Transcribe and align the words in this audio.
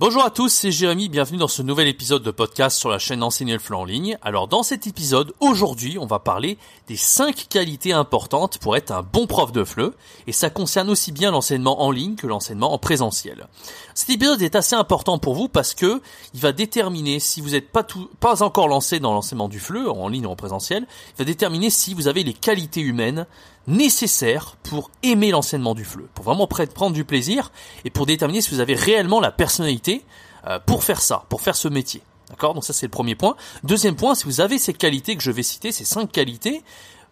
Bonjour 0.00 0.24
à 0.24 0.30
tous, 0.30 0.48
c'est 0.48 0.72
Jérémy, 0.72 1.10
bienvenue 1.10 1.36
dans 1.36 1.46
ce 1.46 1.60
nouvel 1.60 1.86
épisode 1.86 2.22
de 2.22 2.30
podcast 2.30 2.78
sur 2.78 2.88
la 2.88 2.98
chaîne 2.98 3.22
Enseigner 3.22 3.52
le 3.52 3.58
FLE 3.58 3.74
en 3.74 3.84
ligne. 3.84 4.16
Alors 4.22 4.48
dans 4.48 4.62
cet 4.62 4.86
épisode, 4.86 5.34
aujourd'hui, 5.40 5.98
on 5.98 6.06
va 6.06 6.18
parler 6.18 6.56
des 6.86 6.96
5 6.96 7.48
qualités 7.50 7.92
importantes 7.92 8.56
pour 8.56 8.78
être 8.78 8.92
un 8.92 9.02
bon 9.02 9.26
prof 9.26 9.52
de 9.52 9.62
FLE, 9.62 9.92
et 10.26 10.32
ça 10.32 10.48
concerne 10.48 10.88
aussi 10.88 11.12
bien 11.12 11.32
l'enseignement 11.32 11.82
en 11.82 11.90
ligne 11.90 12.14
que 12.14 12.26
l'enseignement 12.26 12.72
en 12.72 12.78
présentiel. 12.78 13.46
Cet 13.92 14.08
épisode 14.08 14.40
est 14.40 14.56
assez 14.56 14.74
important 14.74 15.18
pour 15.18 15.34
vous 15.34 15.48
parce 15.48 15.74
que 15.74 16.00
il 16.32 16.40
va 16.40 16.52
déterminer 16.52 17.20
si 17.20 17.42
vous 17.42 17.50
n'êtes 17.50 17.70
pas, 17.70 17.86
pas 18.20 18.42
encore 18.42 18.68
lancé 18.68 19.00
dans 19.00 19.12
l'enseignement 19.12 19.50
du 19.50 19.60
FLE, 19.60 19.86
en 19.86 20.08
ligne 20.08 20.24
ou 20.24 20.30
en 20.30 20.36
présentiel, 20.36 20.86
il 21.10 21.18
va 21.18 21.24
déterminer 21.26 21.68
si 21.68 21.92
vous 21.92 22.08
avez 22.08 22.24
les 22.24 22.32
qualités 22.32 22.80
humaines 22.80 23.26
nécessaire 23.66 24.56
pour 24.62 24.90
aimer 25.02 25.30
l'enseignement 25.30 25.74
du 25.74 25.84
FLE, 25.84 26.08
pour 26.14 26.24
vraiment 26.24 26.46
prendre 26.46 26.92
du 26.92 27.04
plaisir 27.04 27.52
et 27.84 27.90
pour 27.90 28.06
déterminer 28.06 28.40
si 28.40 28.50
vous 28.50 28.60
avez 28.60 28.74
réellement 28.74 29.20
la 29.20 29.30
personnalité 29.30 30.04
euh, 30.46 30.58
pour 30.64 30.84
faire 30.84 31.00
ça, 31.00 31.24
pour 31.28 31.40
faire 31.40 31.56
ce 31.56 31.68
métier. 31.68 32.02
D'accord? 32.28 32.54
Donc 32.54 32.64
ça 32.64 32.72
c'est 32.72 32.86
le 32.86 32.90
premier 32.90 33.14
point. 33.14 33.36
Deuxième 33.64 33.96
point, 33.96 34.14
si 34.14 34.24
vous 34.24 34.40
avez 34.40 34.58
ces 34.58 34.72
qualités 34.72 35.16
que 35.16 35.22
je 35.22 35.30
vais 35.30 35.42
citer, 35.42 35.72
ces 35.72 35.84
cinq 35.84 36.10
qualités, 36.10 36.62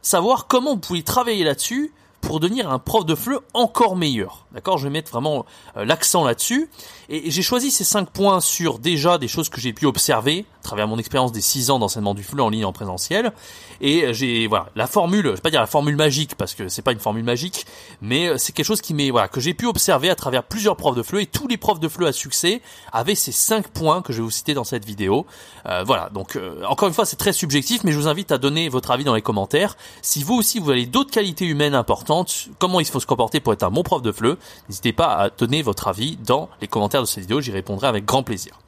savoir 0.03 0.47
comment 0.47 0.75
vous 0.75 0.81
pouvez 0.81 1.03
travailler 1.03 1.45
là-dessus 1.45 1.93
pour 2.29 2.41
devenir 2.41 2.71
un 2.71 2.79
prof 2.79 3.07
de 3.07 3.15
FLE 3.15 3.39
encore 3.55 3.97
meilleur. 3.97 4.45
D'accord 4.53 4.77
Je 4.77 4.85
vais 4.85 4.91
mettre 4.91 5.11
vraiment 5.11 5.47
euh, 5.79 5.87
l'accent 5.87 6.25
là-dessus. 6.25 6.69
Et, 7.09 7.31
j'ai 7.31 7.41
choisi 7.41 7.71
ces 7.71 7.85
cinq 7.85 8.11
points 8.11 8.43
sur 8.43 8.79
déjà 8.79 9.17
des 9.17 9.29
choses 9.29 9.49
que 9.49 9.63
j'ai 9.63 9.73
pu 9.73 9.87
observer 9.87 10.45
à 10.61 10.63
travers 10.63 10.87
mon 10.87 10.99
expérience 10.99 11.33
des 11.33 11.41
six 11.41 11.71
ans 11.71 11.79
d'enseignement 11.79 12.13
du 12.13 12.23
FLE 12.23 12.43
en 12.43 12.51
ligne 12.51 12.67
en 12.67 12.73
présentiel. 12.75 13.33
Et 13.81 14.13
j'ai 14.13 14.47
voilà 14.47 14.69
la 14.77 14.87
formule, 14.87 15.25
je 15.25 15.31
vais 15.31 15.41
pas 15.41 15.49
dire 15.49 15.63
la 15.63 15.67
formule 15.67 15.97
magique 15.97 16.35
parce 16.35 16.55
que 16.55 16.69
c'est 16.69 16.83
pas 16.83 16.93
une 16.93 16.99
formule 16.99 17.25
magique, 17.25 17.65
mais 18.03 18.29
euh, 18.29 18.37
c'est 18.37 18.53
quelque 18.53 18.67
chose 18.67 18.83
qui 18.83 18.93
m'est 18.93 19.11
voilà 19.11 19.29
que 19.29 19.41
j'ai 19.41 19.55
pu 19.55 19.65
observer 19.65 20.11
à 20.11 20.15
travers 20.15 20.43
plusieurs 20.43 20.77
profs 20.77 20.97
de 20.97 21.03
FLE 21.03 21.21
et 21.21 21.27
tous 21.27 21.49
les 21.49 21.57
profs 21.57 21.81
de 21.81 21.89
FLE 21.89 22.09
à 22.09 22.13
succès 22.13 22.61
avaient 22.93 23.15
ces 23.15 23.33
cinq 23.33 23.69
points 23.69 24.03
que 24.03 24.13
je 24.13 24.19
vais 24.19 24.25
vous 24.25 24.31
citer 24.31 24.53
dans 24.53 24.65
cette 24.65 24.85
vidéo. 24.85 25.25
Euh, 25.65 25.83
voilà 25.87 26.11
donc 26.11 26.39
encore 26.69 26.89
une 26.89 26.95
fois 26.95 27.07
c'est 27.07 27.17
très 27.17 27.33
subjectif, 27.33 27.85
mais 27.85 27.93
je 27.93 27.99
vous 27.99 28.09
invite 28.09 28.33
à 28.33 28.37
donner 28.37 28.69
votre 28.69 28.91
avis 28.91 29.05
dans 29.05 29.15
les 29.15 29.23
commentaires. 29.23 29.79
Si 30.03 30.23
vous 30.23 30.35
aussi 30.35 30.59
vous 30.59 30.71
avez 30.71 30.85
d'autres 30.85 31.11
qualités 31.11 31.47
humaines 31.47 31.75
importantes, 31.75 32.18
comment 32.59 32.81
il 32.81 32.87
faut 32.87 33.01
se 33.01 33.07
comporter 33.07 33.41
pour 33.41 33.53
être 33.53 33.63
un 33.63 33.71
bon 33.71 33.83
prof 33.83 34.03
de 34.03 34.13
FLE, 34.13 34.37
N'hésitez 34.69 34.93
pas 34.93 35.15
à 35.15 35.31
donner 35.31 35.63
votre 35.63 35.89
avis 35.89 36.17
dans 36.17 36.49
les 36.61 36.69
commentaires 36.69 37.01
de 37.01 37.07
cette 37.07 37.21
vidéo, 37.21 37.41
j'y 37.41 37.53
répondrai 37.53 37.87
avec 37.87 38.05
grand 38.05 38.23
plaisir. 38.23 38.59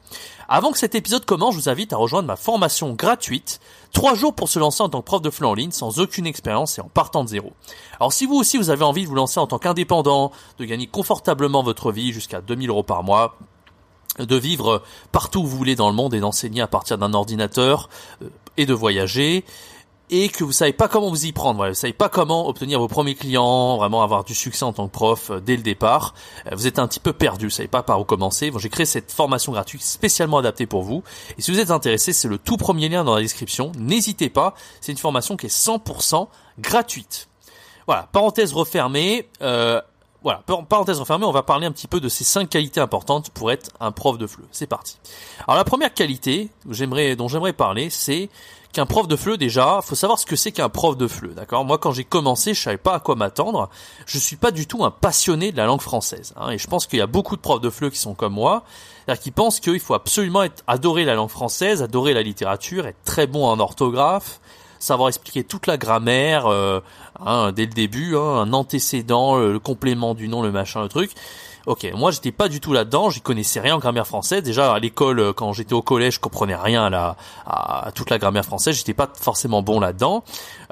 Avant 0.49 0.71
que 0.71 0.77
cet 0.77 0.95
épisode 0.95 1.23
commence, 1.23 1.53
je 1.55 1.59
vous 1.59 1.69
invite 1.69 1.93
à 1.93 1.97
rejoindre 1.97 2.27
ma 2.27 2.35
formation 2.35 2.93
gratuite, 2.93 3.61
3 3.93 4.15
jours 4.15 4.33
pour 4.33 4.49
se 4.49 4.59
lancer 4.59 4.83
en 4.83 4.89
tant 4.89 4.99
que 4.99 5.05
prof 5.05 5.21
de 5.21 5.29
FLE 5.29 5.45
en 5.45 5.53
ligne 5.53 5.71
sans 5.71 5.99
aucune 5.99 6.27
expérience 6.27 6.77
et 6.77 6.81
en 6.81 6.89
partant 6.89 7.23
de 7.23 7.29
zéro. 7.29 7.53
Alors 7.99 8.11
si 8.11 8.25
vous 8.25 8.35
aussi 8.35 8.57
vous 8.57 8.69
avez 8.69 8.83
envie 8.83 9.03
de 9.03 9.07
vous 9.07 9.15
lancer 9.15 9.39
en 9.39 9.47
tant 9.47 9.59
qu'indépendant, 9.59 10.31
de 10.59 10.65
gagner 10.65 10.87
confortablement 10.87 11.63
votre 11.63 11.91
vie 11.91 12.11
jusqu'à 12.11 12.41
2000 12.41 12.69
euros 12.69 12.83
par 12.83 13.03
mois, 13.03 13.37
de 14.19 14.35
vivre 14.35 14.83
partout 15.11 15.39
où 15.39 15.47
vous 15.47 15.57
voulez 15.57 15.75
dans 15.75 15.89
le 15.89 15.95
monde 15.95 16.13
et 16.13 16.19
d'enseigner 16.19 16.61
à 16.61 16.67
partir 16.67 16.97
d'un 16.97 17.13
ordinateur 17.13 17.89
euh, 18.21 18.27
et 18.57 18.65
de 18.65 18.73
voyager, 18.73 19.45
et 20.11 20.27
que 20.27 20.43
vous 20.43 20.51
savez 20.51 20.73
pas 20.73 20.89
comment 20.89 21.09
vous 21.09 21.25
y 21.25 21.31
prendre, 21.31 21.55
voilà, 21.55 21.71
vous 21.71 21.79
savez 21.79 21.93
pas 21.93 22.09
comment 22.09 22.47
obtenir 22.47 22.79
vos 22.79 22.89
premiers 22.89 23.15
clients, 23.15 23.77
vraiment 23.77 24.03
avoir 24.03 24.25
du 24.25 24.35
succès 24.35 24.63
en 24.63 24.73
tant 24.73 24.87
que 24.87 24.91
prof 24.91 25.31
euh, 25.31 25.39
dès 25.39 25.55
le 25.55 25.63
départ, 25.63 26.13
euh, 26.47 26.55
vous 26.55 26.67
êtes 26.67 26.79
un 26.79 26.87
petit 26.87 26.99
peu 26.99 27.13
perdu, 27.13 27.45
vous 27.45 27.51
savez 27.51 27.69
pas 27.69 27.81
par 27.81 27.99
où 27.99 28.03
commencer. 28.03 28.51
Bon, 28.51 28.59
j'ai 28.59 28.69
créé 28.69 28.85
cette 28.85 29.11
formation 29.11 29.53
gratuite 29.53 29.81
spécialement 29.81 30.37
adaptée 30.37 30.65
pour 30.65 30.83
vous. 30.83 31.01
Et 31.37 31.41
si 31.41 31.51
vous 31.51 31.59
êtes 31.59 31.71
intéressé, 31.71 32.11
c'est 32.11 32.27
le 32.27 32.37
tout 32.37 32.57
premier 32.57 32.89
lien 32.89 33.05
dans 33.05 33.15
la 33.15 33.21
description. 33.21 33.71
N'hésitez 33.77 34.29
pas, 34.29 34.53
c'est 34.81 34.91
une 34.91 34.97
formation 34.97 35.37
qui 35.37 35.45
est 35.45 35.49
100% 35.49 36.27
gratuite. 36.59 37.29
Voilà, 37.87 38.09
parenthèse 38.11 38.53
refermée. 38.53 39.29
Euh, 39.41 39.81
voilà, 40.23 40.43
parenthèse 40.69 40.99
refermée, 40.99 41.25
on 41.25 41.31
va 41.31 41.41
parler 41.41 41.65
un 41.65 41.71
petit 41.71 41.87
peu 41.87 41.99
de 41.99 42.07
ces 42.07 42.23
cinq 42.23 42.49
qualités 42.49 42.79
importantes 42.79 43.31
pour 43.31 43.51
être 43.51 43.71
un 43.79 43.91
prof 43.91 44.17
de 44.17 44.27
FLE. 44.27 44.43
C'est 44.51 44.67
parti. 44.67 44.97
Alors 45.47 45.57
la 45.57 45.63
première 45.63 45.93
qualité 45.93 46.49
dont 46.65 47.27
j'aimerais 47.27 47.53
parler, 47.53 47.89
c'est 47.89 48.29
qu'un 48.71 48.85
prof 48.85 49.07
de 49.07 49.15
FLE 49.15 49.37
déjà, 49.37 49.81
faut 49.81 49.95
savoir 49.95 50.19
ce 50.19 50.25
que 50.25 50.35
c'est 50.35 50.51
qu'un 50.51 50.69
prof 50.69 50.95
de 50.95 51.07
FLE, 51.07 51.33
d'accord? 51.33 51.65
Moi 51.65 51.77
quand 51.77 51.91
j'ai 51.91 52.03
commencé, 52.03 52.53
je 52.53 52.61
savais 52.61 52.77
pas 52.77 52.93
à 52.93 52.99
quoi 52.99 53.15
m'attendre. 53.15 53.69
Je 54.05 54.17
suis 54.17 54.35
pas 54.35 54.51
du 54.51 54.67
tout 54.67 54.83
un 54.83 54.91
passionné 54.91 55.51
de 55.51 55.57
la 55.57 55.65
langue 55.65 55.81
française, 55.81 56.33
hein, 56.37 56.51
et 56.51 56.57
je 56.57 56.67
pense 56.67 56.87
qu'il 56.87 56.99
y 56.99 57.01
a 57.01 57.07
beaucoup 57.07 57.35
de 57.35 57.41
profs 57.41 57.61
de 57.61 57.69
FLE 57.69 57.89
qui 57.89 57.99
sont 57.99 58.13
comme 58.13 58.33
moi, 58.33 58.63
qui 59.21 59.31
pensent 59.31 59.59
qu'il 59.59 59.79
faut 59.79 59.93
absolument 59.93 60.43
être 60.43 60.63
adorer 60.67 61.05
la 61.05 61.15
langue 61.15 61.29
française, 61.29 61.81
adorer 61.81 62.13
la 62.13 62.21
littérature, 62.21 62.85
être 62.85 63.03
très 63.03 63.27
bon 63.27 63.45
en 63.45 63.59
orthographe, 63.59 64.39
savoir 64.81 65.09
expliquer 65.09 65.43
toute 65.43 65.67
la 65.67 65.77
grammaire 65.77 66.47
euh, 66.47 66.81
hein, 67.25 67.51
dès 67.51 67.65
le 67.65 67.71
début, 67.71 68.15
hein, 68.15 68.19
un 68.19 68.53
antécédent, 68.53 69.37
le 69.37 69.59
complément 69.59 70.13
du 70.13 70.27
nom, 70.27 70.41
le 70.41 70.51
machin, 70.51 70.81
le 70.81 70.89
truc. 70.89 71.11
Ok, 71.67 71.87
moi 71.93 72.09
j'étais 72.09 72.31
pas 72.31 72.47
du 72.47 72.59
tout 72.59 72.73
là-dedans, 72.73 73.11
j'y 73.11 73.21
connaissais 73.21 73.59
rien 73.59 73.75
en 73.75 73.77
grammaire 73.77 74.07
française. 74.07 74.41
Déjà 74.41 74.73
à 74.73 74.79
l'école, 74.79 75.19
euh, 75.19 75.33
quand 75.33 75.53
j'étais 75.53 75.73
au 75.73 75.83
collège, 75.83 76.15
je 76.15 76.19
comprenais 76.19 76.55
rien 76.55 76.85
à, 76.85 76.89
la, 76.89 77.15
à 77.45 77.91
toute 77.93 78.09
la 78.09 78.17
grammaire 78.17 78.45
française. 78.45 78.75
J'étais 78.75 78.95
pas 78.95 79.07
forcément 79.15 79.61
bon 79.61 79.79
là-dedans. 79.79 80.23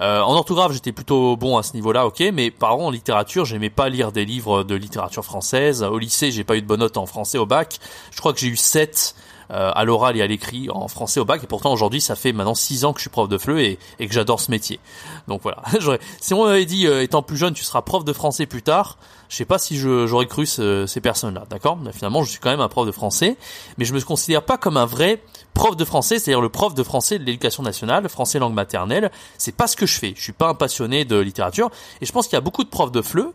Euh, 0.02 0.22
en 0.22 0.34
orthographe, 0.34 0.72
j'étais 0.72 0.92
plutôt 0.92 1.38
bon 1.38 1.58
à 1.58 1.64
ce 1.64 1.74
niveau-là, 1.74 2.08
ok. 2.08 2.24
Mais 2.34 2.50
par 2.50 2.72
contre 2.72 2.86
en 2.86 2.90
littérature, 2.90 3.46
j'aimais 3.46 3.69
pas 3.69 3.88
lire 3.88 4.12
des 4.12 4.25
livres 4.25 4.64
de 4.64 4.74
littérature 4.74 5.24
française. 5.24 5.84
Au 5.84 6.00
lycée, 6.00 6.31
j'ai 6.31 6.44
pas 6.44 6.56
eu 6.56 6.62
de 6.64 6.68
bonne 6.68 6.80
note 6.80 6.98
en 6.98 7.06
français 7.06 7.38
au 7.38 7.46
bac. 7.46 7.80
Je 8.09 8.19
crois 8.19 8.34
que 8.34 8.40
j'ai 8.40 8.48
eu 8.48 8.58
7 8.58 9.14
euh, 9.16 9.29
à 9.50 9.84
l'oral 9.84 10.16
et 10.18 10.22
à 10.22 10.28
l'écrit 10.28 10.70
en 10.70 10.88
français 10.88 11.20
au 11.20 11.26
bac. 11.26 11.44
Et 11.44 11.48
pourtant 11.48 11.72
aujourd'hui, 11.72 12.02
ça 12.02 12.16
fait 12.16 12.34
maintenant 12.34 12.56
6 12.56 12.86
ans 12.86 12.94
que 12.94 13.00
je 13.00 13.04
suis 13.04 13.10
prof 13.10 13.28
de 13.28 13.38
FLE 13.38 13.60
et, 13.60 13.80
et 14.00 14.08
que 14.08 14.14
j'adore 14.14 14.40
ce 14.40 14.52
métier. 14.52 14.80
Donc 15.28 15.42
voilà. 15.42 15.64
si 16.22 16.34
on 16.34 16.46
m'avait 16.46 16.66
dit, 16.66 16.86
étant 16.86 17.22
plus 17.22 17.38
jeune, 17.38 17.54
tu 17.54 17.64
seras 17.64 17.82
prof 17.82 18.06
de 18.06 18.14
français 18.14 18.46
plus 18.46 18.62
tard 18.62 18.98
je 19.30 19.36
sais 19.36 19.46
pas 19.46 19.60
si 19.60 19.78
j'aurais 19.78 20.26
cru 20.26 20.46
ces 20.48 21.02
personnes-là, 21.02 21.46
d'accord? 21.50 21.78
Finalement, 21.94 22.24
je 22.24 22.32
suis 22.32 22.40
quand 22.40 22.50
même 22.50 22.60
un 22.60 22.68
prof 22.68 22.86
de 22.88 22.92
français, 22.92 23.38
mais 23.78 23.86
je 23.86 23.94
me 23.94 24.02
considère 24.02 24.44
pas 24.44 24.58
comme 24.58 24.76
un 24.76 24.88
vrai 24.88 25.22
prof 25.54 25.78
de 25.78 25.86
français, 25.86 26.18
c'est-à-dire 26.18 26.42
le 26.42 26.50
prof 26.50 26.74
de 26.74 26.81
français 26.81 27.20
de 27.20 27.24
l'éducation 27.24 27.62
nationale, 27.62 28.10
français 28.10 28.40
langue 28.40 28.56
maternelle. 28.56 29.12
C'est 29.38 29.56
pas 29.56 29.68
ce 29.68 29.76
que 29.76 29.86
je 29.86 30.00
fais. 30.00 30.14
Je 30.16 30.22
suis 30.24 30.34
pas 30.34 30.50
un 30.50 30.56
passionné 30.56 31.06
de 31.06 31.18
littérature, 31.18 31.70
et 32.02 32.08
je 32.08 32.12
pense 32.12 32.28
qu'il 32.28 32.34
y 32.34 32.38
a 32.38 32.42
beaucoup 32.42 32.64
de 32.64 32.70
profs 32.70 32.92
de 32.92 33.02
FLE 33.04 33.31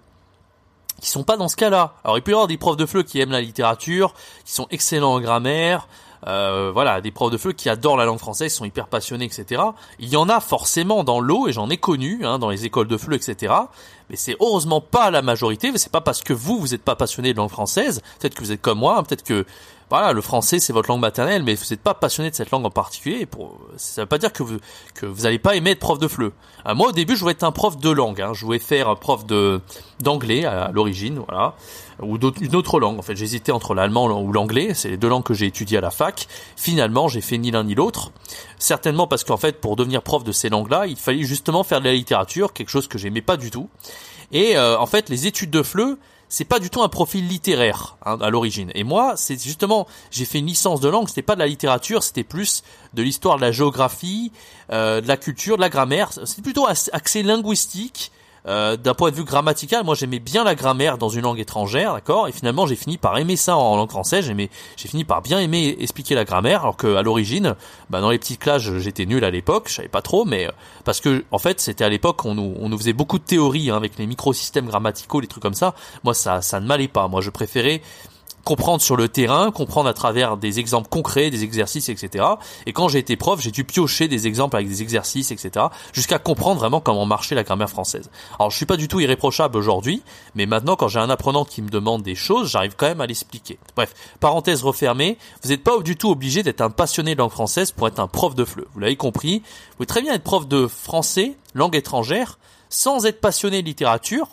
qui 1.00 1.10
sont 1.10 1.22
pas 1.22 1.36
dans 1.36 1.48
ce 1.48 1.56
cas-là. 1.56 1.94
Alors 2.02 2.18
il 2.18 2.22
peut 2.22 2.32
y 2.32 2.34
avoir 2.34 2.48
des 2.48 2.56
profs 2.56 2.76
de 2.76 2.86
FLE 2.86 3.04
qui 3.04 3.20
aiment 3.20 3.32
la 3.32 3.40
littérature, 3.40 4.14
qui 4.44 4.52
sont 4.52 4.66
excellents 4.70 5.14
en 5.14 5.20
grammaire, 5.20 5.86
euh, 6.26 6.70
voilà, 6.72 7.00
des 7.00 7.10
profs 7.10 7.30
de 7.30 7.36
FLE 7.36 7.54
qui 7.54 7.68
adorent 7.68 7.96
la 7.96 8.04
langue 8.04 8.18
française, 8.18 8.52
sont 8.52 8.64
hyper 8.64 8.86
passionnés, 8.86 9.24
etc. 9.24 9.62
Il 9.98 10.08
y 10.08 10.16
en 10.16 10.28
a 10.28 10.40
forcément 10.40 11.04
dans 11.04 11.20
l'eau, 11.20 11.48
et 11.48 11.52
j'en 11.52 11.68
ai 11.70 11.76
connu, 11.76 12.24
hein, 12.24 12.38
dans 12.38 12.50
les 12.50 12.64
écoles 12.64 12.88
de 12.88 12.96
FLE, 12.96 13.14
etc. 13.14 13.52
Mais 14.10 14.16
c'est 14.16 14.36
heureusement 14.40 14.80
pas 14.80 15.10
la 15.10 15.22
majorité, 15.22 15.70
c'est 15.76 15.92
pas 15.92 16.00
parce 16.00 16.22
que 16.22 16.32
vous, 16.32 16.58
vous 16.58 16.68
n'êtes 16.68 16.82
pas 16.82 16.96
passionné 16.96 17.32
de 17.32 17.38
langue 17.38 17.50
française, 17.50 18.02
peut-être 18.20 18.34
que 18.34 18.42
vous 18.42 18.52
êtes 18.52 18.60
comme 18.60 18.78
moi, 18.78 19.02
peut-être 19.02 19.22
que 19.22 19.44
voilà, 19.90 20.12
le 20.12 20.20
français 20.20 20.58
c'est 20.58 20.72
votre 20.72 20.88
langue 20.88 21.00
maternelle, 21.00 21.42
mais 21.42 21.54
vous 21.54 21.64
n'êtes 21.70 21.80
pas 21.80 21.94
passionné 21.94 22.30
de 22.30 22.34
cette 22.34 22.50
langue 22.50 22.66
en 22.66 22.70
particulier. 22.70 23.26
Pour, 23.26 23.58
ça 23.76 24.02
veut 24.02 24.06
pas 24.06 24.18
dire 24.18 24.32
que 24.32 24.42
vous 24.42 24.58
que 24.94 25.06
vous 25.06 25.22
n'allez 25.22 25.38
pas 25.38 25.56
aimer 25.56 25.70
être 25.70 25.80
prof 25.80 25.98
de 25.98 26.08
FLE. 26.08 26.32
Euh, 26.66 26.74
moi 26.74 26.88
au 26.88 26.92
début 26.92 27.16
je 27.16 27.20
voulais 27.20 27.32
être 27.32 27.44
un 27.44 27.52
prof 27.52 27.76
de 27.76 27.90
langue, 27.90 28.20
hein. 28.20 28.32
je 28.34 28.44
voulais 28.44 28.58
faire 28.58 28.88
un 28.88 28.96
prof 28.96 29.26
de 29.26 29.60
d'anglais 30.00 30.44
à, 30.44 30.70
l'origine, 30.72 31.20
voilà, 31.26 31.54
ou 32.00 32.18
une 32.40 32.56
autre 32.56 32.80
langue. 32.80 32.98
En 32.98 33.02
fait, 33.02 33.16
j'hésitais 33.16 33.52
entre 33.52 33.74
l'allemand 33.74 34.06
ou 34.20 34.32
l'anglais. 34.32 34.74
C'est 34.74 34.90
les 34.90 34.96
deux 34.96 35.08
langues 35.08 35.22
que 35.22 35.34
j'ai 35.34 35.46
étudiées 35.46 35.78
à 35.78 35.80
la 35.80 35.90
fac. 35.90 36.26
Finalement, 36.56 37.08
j'ai 37.08 37.20
fait 37.20 37.38
ni 37.38 37.50
l'un 37.50 37.64
ni 37.64 37.74
l'autre. 37.74 38.12
Certainement 38.58 39.06
parce 39.06 39.24
qu'en 39.24 39.36
fait, 39.36 39.60
pour 39.60 39.76
devenir 39.76 40.02
prof 40.02 40.24
de 40.24 40.32
ces 40.32 40.48
langues-là, 40.48 40.86
il 40.86 40.96
fallait 40.96 41.22
justement 41.22 41.62
faire 41.62 41.80
de 41.80 41.86
la 41.86 41.92
littérature, 41.92 42.52
quelque 42.52 42.70
chose 42.70 42.88
que 42.88 42.98
j'aimais 42.98 43.22
pas 43.22 43.36
du 43.36 43.50
tout. 43.50 43.68
Et 44.32 44.56
euh, 44.56 44.78
en 44.78 44.86
fait, 44.86 45.08
les 45.08 45.26
études 45.26 45.50
de 45.50 45.62
FLE, 45.62 45.96
c'est 46.28 46.44
pas 46.44 46.58
du 46.58 46.70
tout 46.70 46.82
un 46.82 46.88
profil 46.88 47.26
littéraire 47.28 47.96
hein, 48.04 48.18
à 48.20 48.30
l'origine. 48.30 48.70
Et 48.74 48.84
moi, 48.84 49.14
c'est 49.16 49.40
justement, 49.42 49.86
j'ai 50.10 50.24
fait 50.24 50.38
une 50.38 50.46
licence 50.46 50.80
de 50.80 50.88
langue, 50.88 51.08
c'était 51.08 51.22
pas 51.22 51.34
de 51.34 51.40
la 51.40 51.46
littérature, 51.46 52.02
c'était 52.02 52.24
plus 52.24 52.62
de 52.94 53.02
l'histoire, 53.02 53.36
de 53.36 53.42
la 53.42 53.52
géographie, 53.52 54.32
euh, 54.70 55.00
de 55.00 55.08
la 55.08 55.16
culture, 55.16 55.56
de 55.56 55.62
la 55.62 55.68
grammaire. 55.68 56.10
C'est 56.24 56.42
plutôt 56.42 56.66
axé 56.66 57.22
linguistique 57.22 58.10
euh, 58.46 58.76
d'un 58.76 58.92
point 58.94 59.10
de 59.10 59.16
vue 59.16 59.24
grammatical, 59.24 59.84
moi 59.84 59.94
j'aimais 59.94 60.18
bien 60.18 60.44
la 60.44 60.54
grammaire 60.54 60.98
dans 60.98 61.08
une 61.08 61.22
langue 61.22 61.38
étrangère, 61.38 61.94
d'accord 61.94 62.28
Et 62.28 62.32
finalement 62.32 62.66
j'ai 62.66 62.76
fini 62.76 62.98
par 62.98 63.16
aimer 63.16 63.36
ça 63.36 63.56
en 63.56 63.76
langue 63.76 63.90
française, 63.90 64.26
j'ai 64.26 64.50
j'ai 64.76 64.88
fini 64.88 65.04
par 65.04 65.22
bien 65.22 65.40
aimer 65.40 65.76
expliquer 65.80 66.14
la 66.14 66.24
grammaire, 66.24 66.60
alors 66.62 66.76
que 66.76 66.94
à 66.94 67.02
l'origine, 67.02 67.54
bah, 67.88 68.00
dans 68.00 68.10
les 68.10 68.18
petites 68.18 68.40
classes 68.40 68.62
j'étais 68.78 69.06
nul 69.06 69.24
à 69.24 69.30
l'époque, 69.30 69.68
je 69.68 69.74
savais 69.74 69.88
pas 69.88 70.02
trop, 70.02 70.24
mais 70.24 70.46
euh, 70.46 70.50
parce 70.84 71.00
que 71.00 71.24
en 71.30 71.38
fait 71.38 71.60
c'était 71.60 71.84
à 71.84 71.88
l'époque 71.88 72.24
on 72.24 72.34
nous, 72.34 72.54
on 72.60 72.68
nous 72.68 72.78
faisait 72.78 72.92
beaucoup 72.92 73.18
de 73.18 73.24
théories 73.24 73.70
hein, 73.70 73.76
avec 73.76 73.98
les 73.98 74.06
microsystèmes 74.06 74.66
grammaticaux, 74.66 75.20
les 75.20 75.26
trucs 75.26 75.42
comme 75.42 75.54
ça. 75.54 75.74
Moi 76.02 76.12
ça, 76.12 76.42
ça 76.42 76.60
ne 76.60 76.66
m'allait 76.66 76.88
pas, 76.88 77.08
moi 77.08 77.22
je 77.22 77.30
préférais 77.30 77.80
comprendre 78.44 78.80
sur 78.82 78.96
le 78.96 79.08
terrain, 79.08 79.50
comprendre 79.50 79.88
à 79.88 79.94
travers 79.94 80.36
des 80.36 80.60
exemples 80.60 80.88
concrets, 80.88 81.30
des 81.30 81.42
exercices, 81.42 81.88
etc. 81.88 82.24
Et 82.66 82.72
quand 82.72 82.88
j'ai 82.88 82.98
été 82.98 83.16
prof, 83.16 83.40
j'ai 83.40 83.50
dû 83.50 83.64
piocher 83.64 84.06
des 84.08 84.26
exemples 84.26 84.56
avec 84.56 84.68
des 84.68 84.82
exercices, 84.82 85.30
etc. 85.30 85.66
jusqu'à 85.92 86.18
comprendre 86.18 86.60
vraiment 86.60 86.80
comment 86.80 87.06
marchait 87.06 87.34
la 87.34 87.42
grammaire 87.42 87.70
française. 87.70 88.10
Alors 88.38 88.50
je 88.50 88.56
suis 88.56 88.66
pas 88.66 88.76
du 88.76 88.88
tout 88.88 89.00
irréprochable 89.00 89.56
aujourd'hui, 89.56 90.02
mais 90.34 90.46
maintenant 90.46 90.76
quand 90.76 90.88
j'ai 90.88 91.00
un 91.00 91.10
apprenant 91.10 91.44
qui 91.44 91.62
me 91.62 91.68
demande 91.68 92.02
des 92.02 92.14
choses, 92.14 92.50
j'arrive 92.50 92.74
quand 92.76 92.86
même 92.86 93.00
à 93.00 93.06
l'expliquer. 93.06 93.58
Bref, 93.76 93.94
parenthèse 94.20 94.62
refermée, 94.62 95.18
vous 95.42 95.50
n'êtes 95.50 95.64
pas 95.64 95.78
du 95.80 95.96
tout 95.96 96.10
obligé 96.10 96.42
d'être 96.42 96.60
un 96.60 96.70
passionné 96.70 97.14
de 97.14 97.20
langue 97.20 97.30
française 97.30 97.72
pour 97.72 97.88
être 97.88 97.98
un 97.98 98.08
prof 98.08 98.34
de 98.34 98.44
FLE. 98.44 98.66
Vous 98.74 98.80
l'avez 98.80 98.96
compris, 98.96 99.38
vous 99.38 99.76
pouvez 99.76 99.86
très 99.86 100.02
bien 100.02 100.14
être 100.14 100.22
prof 100.22 100.46
de 100.46 100.66
français, 100.66 101.36
langue 101.54 101.76
étrangère, 101.76 102.38
sans 102.68 103.06
être 103.06 103.20
passionné 103.20 103.62
de 103.62 103.66
littérature, 103.66 104.28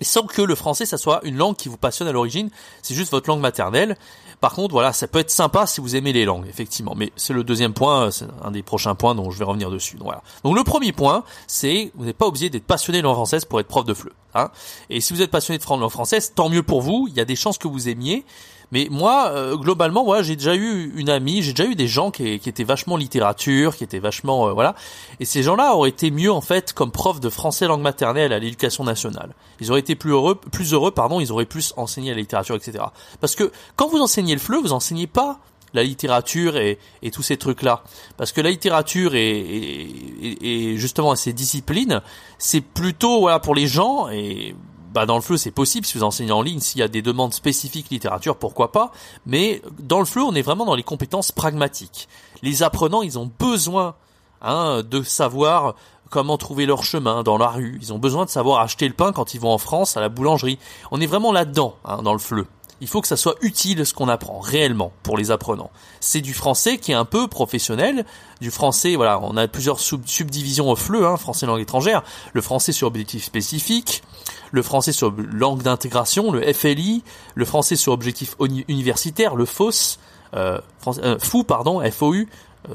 et 0.00 0.04
sans 0.04 0.22
que 0.22 0.42
le 0.42 0.54
français 0.54 0.86
ça 0.86 0.98
soit 0.98 1.20
une 1.24 1.36
langue 1.36 1.56
qui 1.56 1.68
vous 1.68 1.76
passionne 1.76 2.08
à 2.08 2.12
l'origine, 2.12 2.50
c'est 2.82 2.94
juste 2.94 3.10
votre 3.10 3.28
langue 3.28 3.40
maternelle. 3.40 3.96
Par 4.40 4.54
contre, 4.54 4.72
voilà, 4.72 4.94
ça 4.94 5.06
peut 5.06 5.18
être 5.18 5.30
sympa 5.30 5.66
si 5.66 5.82
vous 5.82 5.96
aimez 5.96 6.14
les 6.14 6.24
langues, 6.24 6.46
effectivement. 6.48 6.94
Mais 6.96 7.12
c'est 7.14 7.34
le 7.34 7.44
deuxième 7.44 7.74
point, 7.74 8.10
c'est 8.10 8.24
un 8.42 8.50
des 8.50 8.62
prochains 8.62 8.94
points 8.94 9.14
dont 9.14 9.30
je 9.30 9.38
vais 9.38 9.44
revenir 9.44 9.70
dessus. 9.70 9.96
Donc 9.96 10.06
voilà. 10.06 10.22
Donc 10.44 10.56
le 10.56 10.64
premier 10.64 10.92
point, 10.92 11.24
c'est 11.46 11.92
vous 11.94 12.06
n'êtes 12.06 12.16
pas 12.16 12.26
obligé 12.26 12.48
d'être 12.48 12.64
passionné 12.64 12.98
de 12.98 13.04
langue 13.04 13.16
française 13.16 13.44
pour 13.44 13.60
être 13.60 13.68
prof 13.68 13.84
de 13.84 13.92
FLE. 13.92 14.12
Hein. 14.34 14.50
Et 14.88 15.02
si 15.02 15.12
vous 15.12 15.20
êtes 15.20 15.30
passionné 15.30 15.58
de 15.58 15.64
langue 15.68 15.90
française, 15.90 16.32
tant 16.34 16.48
mieux 16.48 16.62
pour 16.62 16.80
vous. 16.80 17.06
Il 17.08 17.14
y 17.14 17.20
a 17.20 17.26
des 17.26 17.36
chances 17.36 17.58
que 17.58 17.68
vous 17.68 17.88
aimiez. 17.88 18.24
Mais 18.72 18.88
moi, 18.90 19.30
euh, 19.30 19.56
globalement, 19.56 20.04
voilà, 20.04 20.22
j'ai 20.22 20.36
déjà 20.36 20.54
eu 20.54 20.92
une 20.94 21.10
amie, 21.10 21.42
j'ai 21.42 21.52
déjà 21.52 21.68
eu 21.68 21.74
des 21.74 21.88
gens 21.88 22.10
qui, 22.10 22.28
étaient 22.28 22.64
vachement 22.64 22.96
littérature, 22.96 23.76
qui 23.76 23.84
étaient 23.84 23.98
vachement, 23.98 24.48
euh, 24.48 24.52
voilà. 24.52 24.74
Et 25.18 25.24
ces 25.24 25.42
gens-là 25.42 25.74
auraient 25.74 25.90
été 25.90 26.10
mieux 26.10 26.32
en 26.32 26.40
fait 26.40 26.72
comme 26.72 26.92
prof 26.92 27.20
de 27.20 27.28
français 27.28 27.66
langue 27.66 27.82
maternelle 27.82 28.32
à 28.32 28.38
l'éducation 28.38 28.84
nationale. 28.84 29.34
Ils 29.60 29.70
auraient 29.70 29.80
été 29.80 29.96
plus 29.96 30.12
heureux, 30.12 30.36
plus 30.36 30.72
heureux, 30.72 30.92
pardon, 30.92 31.20
ils 31.20 31.32
auraient 31.32 31.46
plus 31.46 31.74
enseigné 31.76 32.10
la 32.10 32.18
littérature, 32.18 32.54
etc. 32.54 32.84
Parce 33.20 33.34
que 33.34 33.50
quand 33.76 33.88
vous 33.88 34.00
enseignez 34.00 34.34
le 34.34 34.40
FLE, 34.40 34.58
vous 34.62 34.72
enseignez 34.72 35.06
pas 35.06 35.40
la 35.72 35.82
littérature 35.82 36.56
et, 36.56 36.78
et 37.02 37.10
tous 37.10 37.22
ces 37.22 37.36
trucs-là. 37.36 37.82
Parce 38.16 38.32
que 38.32 38.40
la 38.40 38.50
littérature 38.50 39.14
et, 39.14 39.38
et, 39.38 40.72
et 40.72 40.76
justement 40.76 41.14
ces 41.14 41.32
disciplines, 41.32 42.02
c'est 42.38 42.60
plutôt 42.60 43.20
voilà 43.20 43.38
pour 43.38 43.54
les 43.54 43.66
gens 43.66 44.08
et 44.08 44.54
bah 44.92 45.06
dans 45.06 45.16
le 45.16 45.22
fleu 45.22 45.36
c'est 45.36 45.50
possible 45.50 45.86
si 45.86 45.96
vous 45.96 46.04
enseignez 46.04 46.32
en 46.32 46.42
ligne, 46.42 46.60
s'il 46.60 46.80
y 46.80 46.82
a 46.82 46.88
des 46.88 47.02
demandes 47.02 47.32
spécifiques 47.32 47.90
littérature, 47.90 48.36
pourquoi 48.36 48.72
pas. 48.72 48.92
Mais 49.26 49.62
dans 49.78 49.98
le 49.98 50.04
fleu, 50.04 50.22
on 50.22 50.34
est 50.34 50.42
vraiment 50.42 50.64
dans 50.64 50.74
les 50.74 50.82
compétences 50.82 51.32
pragmatiques. 51.32 52.08
Les 52.42 52.62
apprenants, 52.62 53.02
ils 53.02 53.18
ont 53.18 53.30
besoin 53.38 53.94
hein, 54.42 54.82
de 54.88 55.02
savoir 55.02 55.74
comment 56.10 56.36
trouver 56.36 56.66
leur 56.66 56.82
chemin 56.82 57.22
dans 57.22 57.38
la 57.38 57.48
rue. 57.48 57.78
Ils 57.80 57.92
ont 57.92 57.98
besoin 57.98 58.24
de 58.24 58.30
savoir 58.30 58.60
acheter 58.60 58.88
le 58.88 58.94
pain 58.94 59.12
quand 59.12 59.34
ils 59.34 59.40
vont 59.40 59.52
en 59.52 59.58
France 59.58 59.96
à 59.96 60.00
la 60.00 60.08
boulangerie. 60.08 60.58
On 60.90 61.00
est 61.00 61.06
vraiment 61.06 61.32
là-dedans, 61.32 61.76
hein, 61.84 62.02
dans 62.02 62.12
le 62.12 62.18
fleu. 62.18 62.46
Il 62.80 62.88
faut 62.88 63.00
que 63.00 63.08
ça 63.08 63.16
soit 63.16 63.34
utile 63.42 63.84
ce 63.84 63.92
qu'on 63.92 64.08
apprend 64.08 64.40
réellement 64.40 64.92
pour 65.02 65.18
les 65.18 65.30
apprenants. 65.30 65.70
C'est 66.00 66.20
du 66.20 66.32
français 66.32 66.78
qui 66.78 66.92
est 66.92 66.94
un 66.94 67.04
peu 67.04 67.28
professionnel. 67.28 68.04
Du 68.40 68.50
français, 68.50 68.96
voilà, 68.96 69.20
on 69.22 69.36
a 69.36 69.46
plusieurs 69.48 69.80
subdivisions 69.80 70.70
au 70.70 70.76
fleu, 70.76 71.06
hein, 71.06 71.16
français 71.16 71.46
langue 71.46 71.60
étrangère. 71.60 72.02
Le 72.32 72.40
français 72.40 72.72
sur 72.72 72.86
objectif 72.88 73.24
spécifique, 73.24 74.02
le 74.50 74.62
français 74.62 74.92
sur 74.92 75.14
langue 75.16 75.62
d'intégration, 75.62 76.32
le 76.32 76.52
FLI, 76.52 77.02
le 77.34 77.44
français 77.44 77.76
sur 77.76 77.92
objectif 77.92 78.34
universitaire, 78.68 79.36
le 79.36 79.44
FOS, 79.44 79.98
euh, 80.34 80.60
euh, 80.86 81.18
FOU, 81.18 81.44
pardon, 81.44 81.82
FOU, 81.90 82.26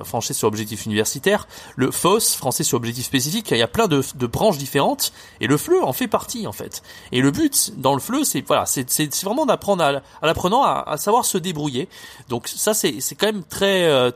français 0.03 0.33
sur 0.33 0.47
objectif 0.47 0.85
universitaire, 0.85 1.47
le 1.75 1.91
FOS, 1.91 2.35
français 2.35 2.63
sur 2.63 2.77
objectif 2.77 3.05
spécifique, 3.05 3.51
il 3.51 3.57
y 3.57 3.61
a 3.61 3.67
plein 3.67 3.87
de, 3.87 4.03
de, 4.15 4.27
branches 4.27 4.57
différentes, 4.57 5.13
et 5.41 5.47
le 5.47 5.57
FLE 5.57 5.83
en 5.83 5.93
fait 5.93 6.07
partie 6.07 6.47
en 6.47 6.51
fait. 6.51 6.81
Et 7.11 7.21
le 7.21 7.31
but 7.31 7.73
dans 7.77 7.93
le 7.93 7.99
FLE, 7.99 8.25
c'est 8.25 8.45
voilà, 8.45 8.65
c'est 8.65 9.23
vraiment 9.23 9.45
d'apprendre 9.45 9.83
à, 9.83 9.87
à 10.21 10.25
l'apprenant 10.25 10.63
à, 10.63 10.83
à, 10.87 10.97
savoir 10.97 11.25
se 11.25 11.37
débrouiller. 11.37 11.87
Donc 12.29 12.47
ça 12.47 12.73
c'est 12.73 12.99
quand 13.17 13.27
même 13.27 13.43
très 13.43 13.83
euh, 13.85 14.11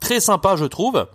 très 0.00 0.20
sympa 0.20 0.56
je 0.56 0.64
trouve. 0.64 1.06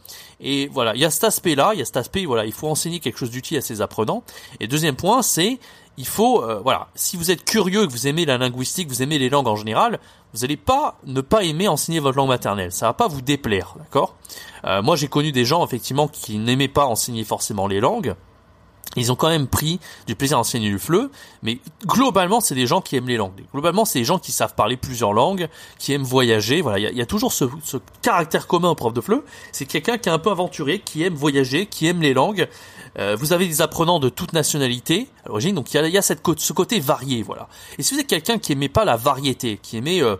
Et 0.45 0.67
voilà, 0.67 0.93
il 0.93 0.99
y 0.99 1.05
a 1.05 1.11
cet 1.11 1.23
aspect-là, 1.23 1.71
il 1.73 1.79
y 1.79 1.81
a 1.81 1.85
cet 1.85 1.95
aspect, 1.95 2.25
voilà, 2.25 2.45
il 2.45 2.51
faut 2.51 2.67
enseigner 2.67 2.99
quelque 2.99 3.17
chose 3.17 3.29
d'utile 3.31 3.57
à 3.57 3.61
ses 3.61 3.81
apprenants. 3.81 4.23
Et 4.59 4.67
deuxième 4.67 4.95
point, 4.95 5.21
c'est 5.21 5.57
il 5.97 6.07
faut, 6.07 6.43
euh, 6.43 6.59
voilà, 6.63 6.87
si 6.95 7.17
vous 7.17 7.31
êtes 7.31 7.45
curieux, 7.45 7.85
que 7.85 7.91
vous 7.91 8.07
aimez 8.07 8.25
la 8.25 8.37
linguistique, 8.37 8.87
vous 8.89 9.03
aimez 9.03 9.19
les 9.19 9.29
langues 9.29 9.47
en 9.47 9.55
général, 9.55 9.99
vous 10.33 10.41
n'allez 10.41 10.57
pas 10.57 10.95
ne 11.05 11.21
pas 11.21 11.43
aimer 11.43 11.67
enseigner 11.67 11.99
votre 11.99 12.17
langue 12.17 12.29
maternelle. 12.29 12.71
Ça 12.71 12.87
va 12.87 12.93
pas 12.93 13.07
vous 13.07 13.21
déplaire, 13.21 13.75
d'accord? 13.77 14.15
Euh, 14.65 14.81
Moi, 14.81 14.95
j'ai 14.95 15.07
connu 15.07 15.31
des 15.31 15.45
gens 15.45 15.63
effectivement 15.63 16.07
qui 16.07 16.37
n'aimaient 16.39 16.67
pas 16.67 16.85
enseigner 16.85 17.23
forcément 17.23 17.67
les 17.67 17.79
langues. 17.79 18.15
Ils 18.95 19.11
ont 19.11 19.15
quand 19.15 19.29
même 19.29 19.47
pris 19.47 19.79
du 20.07 20.15
plaisir 20.15 20.37
à 20.37 20.41
enseigner 20.41 20.69
le 20.69 20.77
FLE, 20.77 21.09
mais 21.41 21.59
globalement, 21.85 22.41
c'est 22.41 22.55
des 22.55 22.67
gens 22.67 22.81
qui 22.81 22.95
aiment 22.95 23.07
les 23.07 23.17
langues. 23.17 23.43
Globalement, 23.51 23.85
c'est 23.85 23.99
des 23.99 24.05
gens 24.05 24.19
qui 24.19 24.31
savent 24.31 24.53
parler 24.53 24.77
plusieurs 24.77 25.13
langues, 25.13 25.47
qui 25.79 25.93
aiment 25.93 26.03
voyager. 26.03 26.61
Voilà, 26.61 26.79
il 26.79 26.97
y, 26.97 27.01
a, 27.01 27.05
toujours 27.05 27.33
ce, 27.33 27.45
ce, 27.63 27.77
caractère 28.01 28.47
commun 28.47 28.69
au 28.69 28.75
prof 28.75 28.93
de 28.93 29.01
FLE. 29.01 29.23
C'est 29.51 29.65
quelqu'un 29.65 29.97
qui 29.97 30.09
est 30.09 30.11
un 30.11 30.19
peu 30.19 30.29
aventurier, 30.29 30.79
qui 30.79 31.03
aime 31.03 31.15
voyager, 31.15 31.65
qui 31.65 31.87
aime 31.87 32.01
les 32.01 32.13
langues, 32.13 32.47
euh, 32.99 33.15
vous 33.17 33.33
avez 33.33 33.47
des 33.47 33.61
apprenants 33.61 33.99
de 33.99 34.09
toute 34.09 34.33
nationalité 34.33 35.07
à 35.25 35.29
l'origine, 35.29 35.55
donc 35.55 35.73
il 35.73 35.77
y 35.77 35.79
a, 35.79 35.87
y 35.87 35.97
a 35.97 36.01
cette, 36.01 36.21
ce 36.37 36.53
côté 36.53 36.79
varié, 36.79 37.23
voilà. 37.23 37.47
Et 37.77 37.83
si 37.83 37.93
vous 37.93 37.99
êtes 37.99 38.07
quelqu'un 38.07 38.37
qui 38.37 38.51
aimait 38.51 38.69
pas 38.69 38.85
la 38.85 38.95
variété, 38.95 39.57
qui 39.61 39.77
aimait 39.77 40.01
euh, 40.01 40.15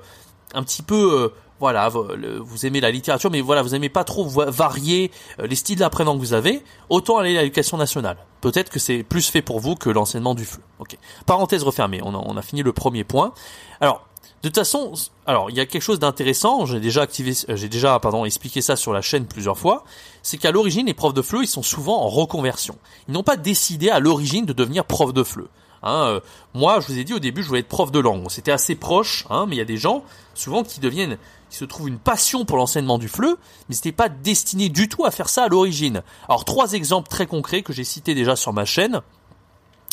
un 0.54 0.64
petit 0.64 0.82
peu, 0.82 1.24
euh, 1.24 1.30
voilà, 1.60 1.88
vous 1.90 2.66
aimez 2.66 2.82
la 2.82 2.92
littérature, 2.92 3.32
mais 3.32 3.42
voilà, 3.42 3.62
vous 3.62 3.76
aimez 3.76 3.90
pas 3.90 4.04
trop 4.04 4.28
varier 4.28 5.12
les 5.40 5.56
styles 5.56 5.80
d'apprenant 5.80 6.16
que 6.16 6.20
vous 6.20 6.34
avez, 6.34 6.62
autant 6.90 7.20
aller 7.20 7.38
à 7.38 7.42
l'éducation 7.42 7.78
nationale. 7.78 8.18
Peut-être 8.44 8.70
que 8.70 8.78
c'est 8.78 9.04
plus 9.04 9.30
fait 9.30 9.42
pour 9.42 9.62
vous 9.62 9.76
que 9.76 9.90
l'enseignement 9.90 10.36
du 10.36 10.44
feu. 10.44 10.60
Ok. 10.80 10.98
Parenthèse 11.26 11.64
refermée. 11.64 12.02
On 12.04 12.14
a, 12.14 12.18
on 12.18 12.36
a 12.36 12.42
fini 12.42 12.62
le 12.62 12.74
premier 12.74 13.06
point. 13.06 13.34
Alors, 13.80 14.06
de 14.42 14.50
toute 14.50 14.58
façon, 14.58 14.92
alors 15.26 15.50
il 15.50 15.56
y 15.56 15.62
a 15.62 15.66
quelque 15.66 15.82
chose 15.82 16.00
d'intéressant. 16.00 16.66
J'ai 16.66 16.82
déjà 16.82 17.04
activé, 17.04 17.32
euh, 17.48 17.56
j'ai 17.56 17.70
déjà 17.70 17.98
pardon 18.00 18.26
expliqué 18.26 18.62
ça 18.62 18.76
sur 18.76 18.92
la 18.92 19.02
chaîne 19.02 19.28
plusieurs 19.28 19.58
fois. 19.58 19.86
C'est 20.24 20.36
qu'à 20.36 20.52
l'origine, 20.52 20.88
les 20.88 20.94
profs 20.94 21.14
de 21.14 21.22
FLE, 21.22 21.44
ils 21.44 21.48
sont 21.48 21.64
souvent 21.64 22.02
en 22.02 22.10
reconversion. 22.10 22.78
Ils 23.08 23.14
n'ont 23.14 23.24
pas 23.24 23.38
décidé 23.38 23.90
à 23.90 24.02
l'origine 24.02 24.46
de 24.46 24.52
devenir 24.52 24.84
prof 24.84 25.14
de 25.14 25.24
FLE. 25.24 25.48
Hein, 25.84 26.06
euh, 26.08 26.20
moi, 26.54 26.80
je 26.80 26.88
vous 26.88 26.98
ai 26.98 27.04
dit 27.04 27.14
au 27.14 27.20
début, 27.20 27.44
je 27.44 27.48
voulais 27.48 27.60
être 27.60 27.68
prof 27.68 27.92
de 27.92 28.00
langue. 28.00 28.30
C'était 28.30 28.52
assez 28.52 28.76
proche, 28.76 29.26
hein, 29.30 29.46
mais 29.48 29.56
il 29.56 29.60
y 29.60 29.62
a 29.62 29.66
des 29.66 29.78
gens 29.78 30.04
souvent 30.34 30.64
qui 30.64 30.80
deviennent, 30.80 31.18
qui 31.50 31.58
se 31.58 31.66
trouvent 31.66 31.90
une 31.90 32.00
passion 32.00 32.46
pour 32.46 32.58
l'enseignement 32.58 32.98
du 32.98 33.08
FLE, 33.08 33.36
mais 33.70 33.76
c'était 33.76 33.92
pas 33.92 34.10
destiné 34.10 34.70
du 34.70 34.90
tout 34.90 35.06
à 35.06 35.12
faire 35.12 35.30
ça 35.30 35.44
à 35.44 35.48
l'origine. 35.50 36.02
Alors 36.28 36.46
trois 36.46 36.74
exemples 36.74 37.10
très 37.10 37.28
concrets 37.28 37.62
que 37.62 37.74
j'ai 37.74 37.84
cités 37.84 38.16
déjà 38.16 38.36
sur 38.36 38.54
ma 38.54 38.66
chaîne. 38.66 39.02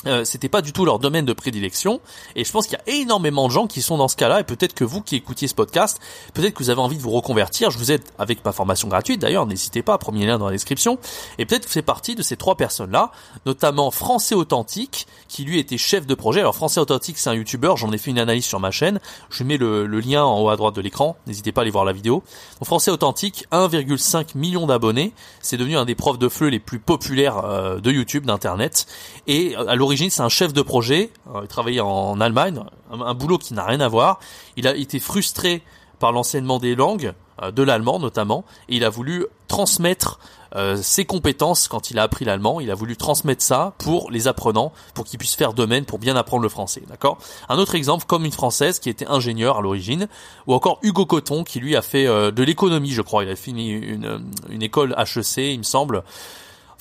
Euh, 0.07 0.25
c'était 0.25 0.49
pas 0.49 0.63
du 0.63 0.73
tout 0.73 0.85
leur 0.85 0.99
domaine 0.99 1.27
de 1.27 1.33
prédilection. 1.33 2.01
Et 2.35 2.45
je 2.45 2.53
pense 2.53 2.67
qu'il 2.67 2.79
y 2.87 2.91
a 2.91 2.95
énormément 2.95 3.47
de 3.49 3.53
gens 3.53 3.67
qui 3.67 3.83
sont 3.83 3.99
dans 3.99 4.09
ce 4.09 4.17
cas-là. 4.17 4.41
Et 4.41 4.45
peut-être 4.45 4.75
que 4.75 4.85
vous 4.85 5.03
qui 5.03 5.17
écoutiez 5.17 5.47
ce 5.47 5.55
podcast, 5.55 6.01
peut-être 6.33 6.55
que 6.55 6.63
vous 6.63 6.71
avez 6.71 6.81
envie 6.81 6.97
de 6.97 7.03
vous 7.03 7.11
reconvertir, 7.11 7.71
je 7.71 7.79
vous 7.79 7.93
aide 7.93 8.03
avec 8.19 8.45
ma 8.45 8.53
formation 8.53 8.89
gratuite 8.89 9.21
d'ailleurs, 9.21 9.47
n'hésitez 9.47 9.83
pas, 9.83 9.99
premier 9.99 10.27
lien 10.27 10.39
dans 10.39 10.47
la 10.47 10.53
description. 10.53 10.99
Et 11.39 11.47
peut-être 11.47 11.63
que 11.63 11.69
vous 11.69 11.75
faites 11.75 11.85
partie 11.85 12.15
de 12.15 12.23
ces 12.23 12.37
trois 12.37 12.57
personnes-là, 12.57 13.13
notamment 13.47 13.91
Français 13.91 14.35
Authentique 14.35 15.07
qui 15.29 15.45
lui 15.45 15.59
était 15.59 15.79
chef 15.79 16.07
de 16.07 16.15
projet. 16.15 16.41
Alors 16.41 16.55
Français 16.55 16.81
Authentique 16.81 17.19
c'est 17.19 17.31
un 17.31 17.35
youtubeur, 17.35 17.77
j'en 17.77 17.93
ai 17.93 17.99
fait 17.99 18.11
une 18.11 18.19
analyse 18.19 18.45
sur 18.45 18.61
ma 18.61 18.71
chaîne, 18.71 19.01
je 19.31 19.45
mets 19.45 19.57
le, 19.57 19.87
lien 20.01 20.25
en 20.25 20.41
haut 20.41 20.49
à 20.49 20.57
droite 20.57 20.75
de 20.75 20.81
l'écran, 20.81 21.17
n'hésitez 21.27 21.53
pas 21.53 21.61
à 21.61 21.63
aller 21.63 21.71
voir 21.71 21.85
la 21.85 21.93
vidéo. 21.93 22.23
Donc 22.59 22.67
Français 22.67 22.91
Authentique, 22.91 23.47
1,5 23.53 24.37
million 24.37 24.67
d'abonnés, 24.67 25.13
c'est 25.43 25.57
devenu 25.57 25.77
un 25.77 25.85
des 25.85 25.95
profs 25.95 26.19
de 26.19 26.29
FLE 26.29 26.49
les 26.49 26.59
plus 26.59 26.79
populaires 26.79 27.45
euh, 27.45 27.81
de 27.81 27.91
YouTube, 27.91 28.25
d'internet. 28.25 28.87
Et 29.27 29.57
euh, 29.57 29.65
à 29.91 30.11
c'est 30.11 30.23
un 30.23 30.29
chef 30.29 30.53
de 30.53 30.63
projet. 30.63 31.11
Euh, 31.35 31.41
il 31.43 31.49
travaillait 31.49 31.81
en 31.81 32.21
Allemagne, 32.21 32.61
un, 32.91 33.15
boulot 33.15 33.39
qui 33.39 33.55
n'a 33.55 33.65
rien 33.65 33.81
à 33.81 33.89
voir. 33.89 34.21
Il 34.57 34.67
a 34.67 34.75
été 34.75 34.99
frustré 34.99 35.63
par 35.99 36.13
l'enseignement 36.13 36.59
des 36.59 36.75
langues, 36.75 37.13
euh, 37.43 37.51
de 37.51 37.63
l'allemand 37.63 37.99
notamment, 37.99 38.45
et 38.69 38.77
il 38.77 38.85
a 38.85 38.91
voulu 38.91 39.27
transmettre 39.49 40.19
euh, 40.57 40.77
ses 40.77 41.05
compétences 41.05 41.69
quand 41.69 41.91
il 41.91 41.99
a 41.99 42.03
appris 42.03 42.25
l'allemand. 42.25 42.61
Il 42.61 42.71
a 42.71 42.75
voulu 42.75 42.97
transmettre 42.97 43.43
ça 43.43 43.75
pour 43.79 44.11
les 44.11 44.29
apprenants, 44.29 44.73
pour 44.95 45.05
qu'ils 45.05 45.19
puissent 45.19 45.37
faire 45.37 45.53
domaine, 45.53 45.85
pour 45.85 45.99
bien 45.99 46.17
apprendre 46.17 46.43
le 46.43 46.49
français. 46.49 46.83
D'accord? 46.89 47.19
Un 47.49 47.59
autre 47.59 47.75
exemple, 47.75 48.07
comme 48.07 48.25
une 48.25 48.33
française 48.33 48.79
qui 48.79 48.89
était 48.89 49.07
ingénieure 49.07 49.59
à 49.59 49.61
l'origine, 49.61 50.09
ou 50.47 50.55
encore 50.55 50.79
Hugo 50.83 51.05
Coton 51.07 51.45
qui 51.45 51.61
lui 51.61 51.77
a 51.77 51.83
fait 51.83 52.07
de 52.07 52.43
l'économie, 52.43 52.93
je 52.93 53.03
crois. 53.03 53.25
Il 53.25 53.31
a 53.31 53.37
fini 53.37 53.71
une, 53.71 54.25
une 54.49 54.63
école 54.63 54.95
HEC, 54.99 55.37
il 55.39 55.59
me 55.59 55.65
semble. 55.65 56.03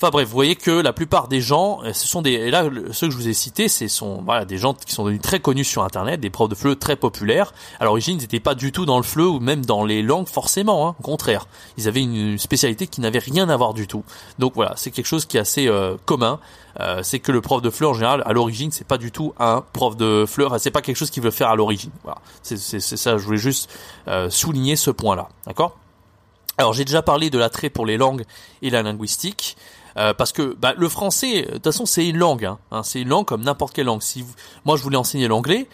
Enfin 0.02 0.08
bref, 0.08 0.28
vous 0.28 0.34
voyez 0.34 0.56
que 0.56 0.70
la 0.70 0.94
plupart 0.94 1.28
des 1.28 1.42
gens, 1.42 1.80
euh, 1.84 1.92
ce 1.92 2.08
sont 2.08 2.22
des, 2.22 2.32
et 2.32 2.50
là 2.50 2.64
ceux 2.90 3.08
que 3.08 3.12
je 3.12 3.18
vous 3.18 3.28
ai 3.28 3.34
cités, 3.34 3.68
ce 3.68 3.86
sont 3.86 4.22
voilà 4.22 4.46
des 4.46 4.56
gens 4.56 4.72
qui 4.72 4.94
sont 4.94 5.04
devenus 5.04 5.20
très 5.20 5.40
connus 5.40 5.64
sur 5.64 5.82
Internet, 5.82 6.20
des 6.20 6.30
profs 6.30 6.48
de 6.48 6.54
FLE 6.54 6.76
très 6.76 6.96
populaires. 6.96 7.52
À 7.80 7.84
l'origine, 7.84 8.16
ils 8.16 8.22
n'étaient 8.22 8.40
pas 8.40 8.54
du 8.54 8.72
tout 8.72 8.86
dans 8.86 8.96
le 8.96 9.02
FLE 9.02 9.26
ou 9.26 9.40
même 9.40 9.62
dans 9.62 9.84
les 9.84 10.00
langues 10.00 10.26
forcément. 10.26 10.88
Hein, 10.88 10.96
au 10.98 11.02
contraire, 11.02 11.46
ils 11.76 11.86
avaient 11.86 12.00
une 12.00 12.38
spécialité 12.38 12.86
qui 12.86 13.02
n'avait 13.02 13.18
rien 13.18 13.50
à 13.50 13.56
voir 13.58 13.74
du 13.74 13.86
tout. 13.86 14.02
Donc 14.38 14.54
voilà, 14.54 14.72
c'est 14.76 14.90
quelque 14.90 15.04
chose 15.04 15.26
qui 15.26 15.36
est 15.36 15.40
assez 15.40 15.68
euh, 15.68 15.98
commun. 16.06 16.40
Euh, 16.80 17.02
c'est 17.02 17.18
que 17.18 17.30
le 17.30 17.42
prof 17.42 17.60
de 17.60 17.68
FLE 17.68 17.84
en 17.84 17.92
général, 17.92 18.22
à 18.24 18.32
l'origine, 18.32 18.72
c'est 18.72 18.86
pas 18.86 18.96
du 18.96 19.12
tout 19.12 19.34
un 19.38 19.62
prof 19.74 19.98
de 19.98 20.24
FLE. 20.26 20.46
Enfin, 20.46 20.58
c'est 20.58 20.70
pas 20.70 20.80
quelque 20.80 20.96
chose 20.96 21.10
qu'il 21.10 21.22
veut 21.22 21.30
faire 21.30 21.50
à 21.50 21.56
l'origine. 21.56 21.90
Voilà, 22.04 22.22
c'est 22.42 22.56
ça. 22.56 23.18
Je 23.18 23.22
voulais 23.22 23.36
juste 23.36 23.68
souligner 24.30 24.76
ce 24.76 24.90
point-là. 24.90 25.28
D'accord? 25.46 25.76
Alors 26.60 26.74
j'ai 26.74 26.84
déjà 26.84 27.00
parlé 27.00 27.30
de 27.30 27.38
l'attrait 27.38 27.70
pour 27.70 27.86
les 27.86 27.96
langues 27.96 28.24
et 28.60 28.68
la 28.68 28.82
linguistique. 28.82 29.56
Euh, 29.96 30.14
parce 30.14 30.32
que 30.32 30.54
bah, 30.54 30.74
le 30.76 30.88
français, 30.88 31.42
de 31.42 31.52
toute 31.52 31.64
façon, 31.64 31.86
c'est 31.86 32.06
une 32.06 32.16
langue. 32.16 32.44
Hein, 32.44 32.58
hein 32.70 32.82
c'est 32.82 33.00
une 33.00 33.08
langue 33.08 33.26
comme 33.26 33.42
n'importe 33.42 33.74
quelle 33.74 33.86
langue. 33.86 34.02
Si 34.02 34.24
moi, 34.64 34.76
je 34.76 34.82
voulais 34.82 34.96
enseigner 34.96 35.28
l'anglais, 35.28 35.68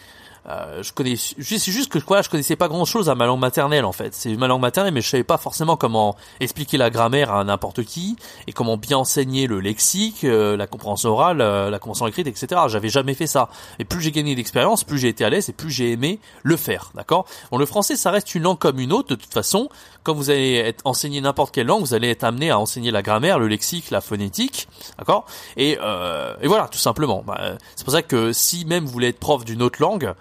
euh, 0.49 0.81
je 0.81 0.93
connais, 0.93 1.15
c'est 1.17 1.71
juste 1.71 1.91
que 1.91 1.99
quoi, 1.99 2.21
je 2.21 2.29
connaissais 2.29 2.55
pas 2.55 2.69
grand 2.69 2.85
chose 2.85 3.09
à 3.09 3.15
ma 3.15 3.25
langue 3.25 3.39
maternelle 3.39 3.83
en 3.83 3.91
fait. 3.91 4.13
C'est 4.13 4.33
ma 4.37 4.47
langue 4.47 4.61
maternelle, 4.61 4.93
mais 4.93 5.01
je 5.01 5.09
savais 5.09 5.23
pas 5.23 5.37
forcément 5.37 5.75
comment 5.75 6.15
expliquer 6.39 6.77
la 6.77 6.89
grammaire 6.89 7.33
à 7.33 7.43
n'importe 7.43 7.83
qui 7.83 8.15
et 8.47 8.53
comment 8.53 8.77
bien 8.77 8.97
enseigner 8.97 9.47
le 9.47 9.59
lexique, 9.59 10.23
euh, 10.23 10.55
la 10.55 10.65
compréhension 10.65 11.09
orale, 11.09 11.41
euh, 11.41 11.69
la 11.69 11.79
compréhension 11.79 12.07
écrite, 12.07 12.27
etc. 12.27 12.61
J'avais 12.67 12.87
jamais 12.87 13.13
fait 13.13 13.27
ça. 13.27 13.49
Et 13.79 13.83
plus 13.83 14.01
j'ai 14.01 14.11
gagné 14.11 14.35
d'expérience, 14.35 14.85
plus 14.85 14.99
j'ai 14.99 15.09
été 15.09 15.25
à 15.25 15.29
l'aise 15.29 15.49
et 15.49 15.53
plus 15.53 15.69
j'ai 15.69 15.91
aimé 15.91 16.19
le 16.43 16.55
faire, 16.55 16.91
d'accord? 16.95 17.25
Bon, 17.51 17.57
le 17.57 17.65
français, 17.65 17.97
ça 17.97 18.11
reste 18.11 18.33
une 18.33 18.43
langue 18.43 18.59
comme 18.59 18.79
une 18.79 18.93
autre. 18.93 19.09
De 19.09 19.15
toute 19.15 19.33
façon, 19.33 19.67
quand 20.03 20.13
vous 20.13 20.29
allez 20.29 20.55
être 20.55 20.81
enseigné 20.85 21.19
n'importe 21.19 21.53
quelle 21.53 21.67
langue, 21.67 21.81
vous 21.81 21.93
allez 21.93 22.09
être 22.09 22.23
amené 22.23 22.51
à 22.51 22.59
enseigner 22.59 22.91
la 22.91 23.01
grammaire, 23.01 23.37
le 23.37 23.47
lexique, 23.47 23.91
la 23.91 23.99
phonétique, 23.99 24.69
d'accord? 24.97 25.25
Et, 25.57 25.71
et 25.73 26.47
voilà, 26.47 26.69
tout 26.71 26.77
simplement. 26.77 27.23
Bah, 27.25 27.57
c'est 27.75 27.83
pour 27.83 27.93
ça 27.93 28.01
que 28.01 28.31
si 28.31 28.63
même 28.65 28.85
vous 28.85 28.91
voulez 28.91 29.07
être 29.07 29.19
prof 29.19 29.43
d'une 29.43 29.61
autre 29.61 29.81
langue, 29.81 30.05
euh, 30.05 30.13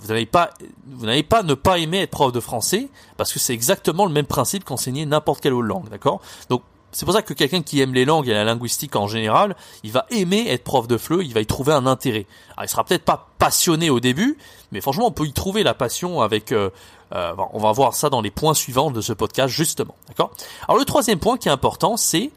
vous 0.00 0.08
n'avez 0.08 0.26
pas, 0.26 0.50
vous 0.86 1.06
n'avez 1.06 1.22
pas 1.22 1.42
ne 1.42 1.54
pas 1.54 1.78
aimer 1.78 2.00
être 2.00 2.10
prof 2.10 2.32
de 2.32 2.40
français 2.40 2.88
parce 3.16 3.32
que 3.32 3.38
c'est 3.38 3.54
exactement 3.54 4.06
le 4.06 4.12
même 4.12 4.26
principe 4.26 4.64
qu'enseigner 4.64 5.04
n'importe 5.06 5.40
quelle 5.40 5.52
autre 5.52 5.66
langue, 5.66 5.88
d'accord? 5.88 6.20
Donc 6.48 6.62
c'est 6.94 7.04
pour 7.04 7.14
ça 7.14 7.22
que 7.22 7.34
quelqu'un 7.34 7.62
qui 7.62 7.80
aime 7.80 7.92
les 7.92 8.04
langues 8.04 8.28
et 8.28 8.32
la 8.32 8.44
linguistique 8.44 8.94
en 8.94 9.08
général, 9.08 9.56
il 9.82 9.90
va 9.90 10.06
aimer 10.10 10.46
être 10.48 10.62
prof 10.62 10.86
de 10.86 10.96
FLE, 10.96 11.22
il 11.24 11.34
va 11.34 11.40
y 11.40 11.46
trouver 11.46 11.72
un 11.72 11.86
intérêt. 11.86 12.26
Alors, 12.56 12.64
il 12.64 12.68
sera 12.68 12.84
peut-être 12.84 13.04
pas 13.04 13.28
passionné 13.38 13.90
au 13.90 13.98
début, 13.98 14.38
mais 14.70 14.80
franchement, 14.80 15.08
on 15.08 15.10
peut 15.10 15.26
y 15.26 15.32
trouver 15.32 15.64
la 15.64 15.74
passion 15.74 16.22
avec. 16.22 16.52
Euh, 16.52 16.70
euh, 17.12 17.34
on 17.52 17.58
va 17.58 17.72
voir 17.72 17.94
ça 17.94 18.10
dans 18.10 18.20
les 18.20 18.30
points 18.30 18.54
suivants 18.54 18.90
de 18.90 19.00
ce 19.00 19.12
podcast 19.12 19.52
justement, 19.52 19.96
d'accord? 20.08 20.30
Alors 20.68 20.78
le 20.78 20.84
troisième 20.84 21.18
point 21.18 21.36
qui 21.36 21.48
est 21.48 21.52
important, 21.52 21.96
c'est 21.96 22.30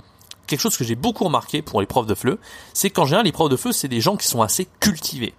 quelque 0.47 0.59
chose 0.59 0.75
que 0.75 0.83
j'ai 0.83 0.95
beaucoup 0.95 1.25
remarqué 1.25 1.61
pour 1.61 1.79
les 1.79 1.87
profs 1.87 2.07
de 2.07 2.15
FLE, 2.15 2.37
c'est 2.73 2.89
qu'en 2.89 3.05
général, 3.05 3.25
les 3.25 3.31
profs 3.31 3.49
de 3.49 3.57
FLE, 3.57 3.73
c'est 3.73 3.87
des 3.87 4.01
gens 4.01 4.17
qui 4.17 4.27
sont 4.27 4.41
assez 4.41 4.67
cultivés. 4.79 5.33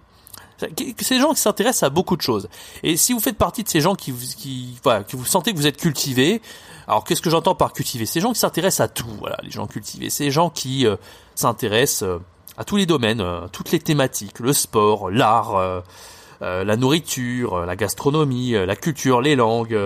Des 0.67 1.19
gens 1.19 1.33
qui 1.33 1.41
s'intéressent 1.41 1.83
à 1.83 1.89
beaucoup 1.89 2.17
de 2.17 2.21
choses. 2.21 2.49
Et 2.83 2.97
si 2.97 3.13
vous 3.13 3.19
faites 3.19 3.37
partie 3.37 3.63
de 3.63 3.69
ces 3.69 3.81
gens 3.81 3.95
qui, 3.95 4.11
qui, 4.11 4.77
voilà, 4.83 5.03
vous 5.11 5.25
sentez 5.25 5.53
que 5.53 5.57
vous 5.57 5.67
êtes 5.67 5.77
cultivé, 5.77 6.41
alors 6.89 7.03
qu'est-ce 7.03 7.21
que 7.21 7.29
j'entends 7.29 7.53
par 7.53 7.71
cultivé 7.71 8.07
Ces 8.07 8.19
gens 8.19 8.33
qui 8.33 8.39
s'intéressent 8.39 8.85
à 8.85 8.87
tout, 8.87 9.11
voilà, 9.19 9.37
les 9.43 9.51
gens 9.51 9.67
cultivés. 9.67 10.09
Ces 10.09 10.31
gens 10.31 10.49
qui 10.49 10.87
euh, 10.87 10.95
s'intéressent 11.35 12.03
euh, 12.03 12.19
à 12.57 12.63
tous 12.63 12.77
les 12.77 12.87
domaines, 12.87 13.21
euh, 13.21 13.47
toutes 13.51 13.71
les 13.71 13.79
thématiques, 13.79 14.39
le 14.39 14.53
sport, 14.53 15.11
l'art, 15.11 15.83
la 16.41 16.77
nourriture, 16.77 17.65
la 17.65 17.75
gastronomie, 17.75 18.51
la 18.53 18.75
culture, 18.75 19.21
les 19.21 19.35
langues, 19.35 19.77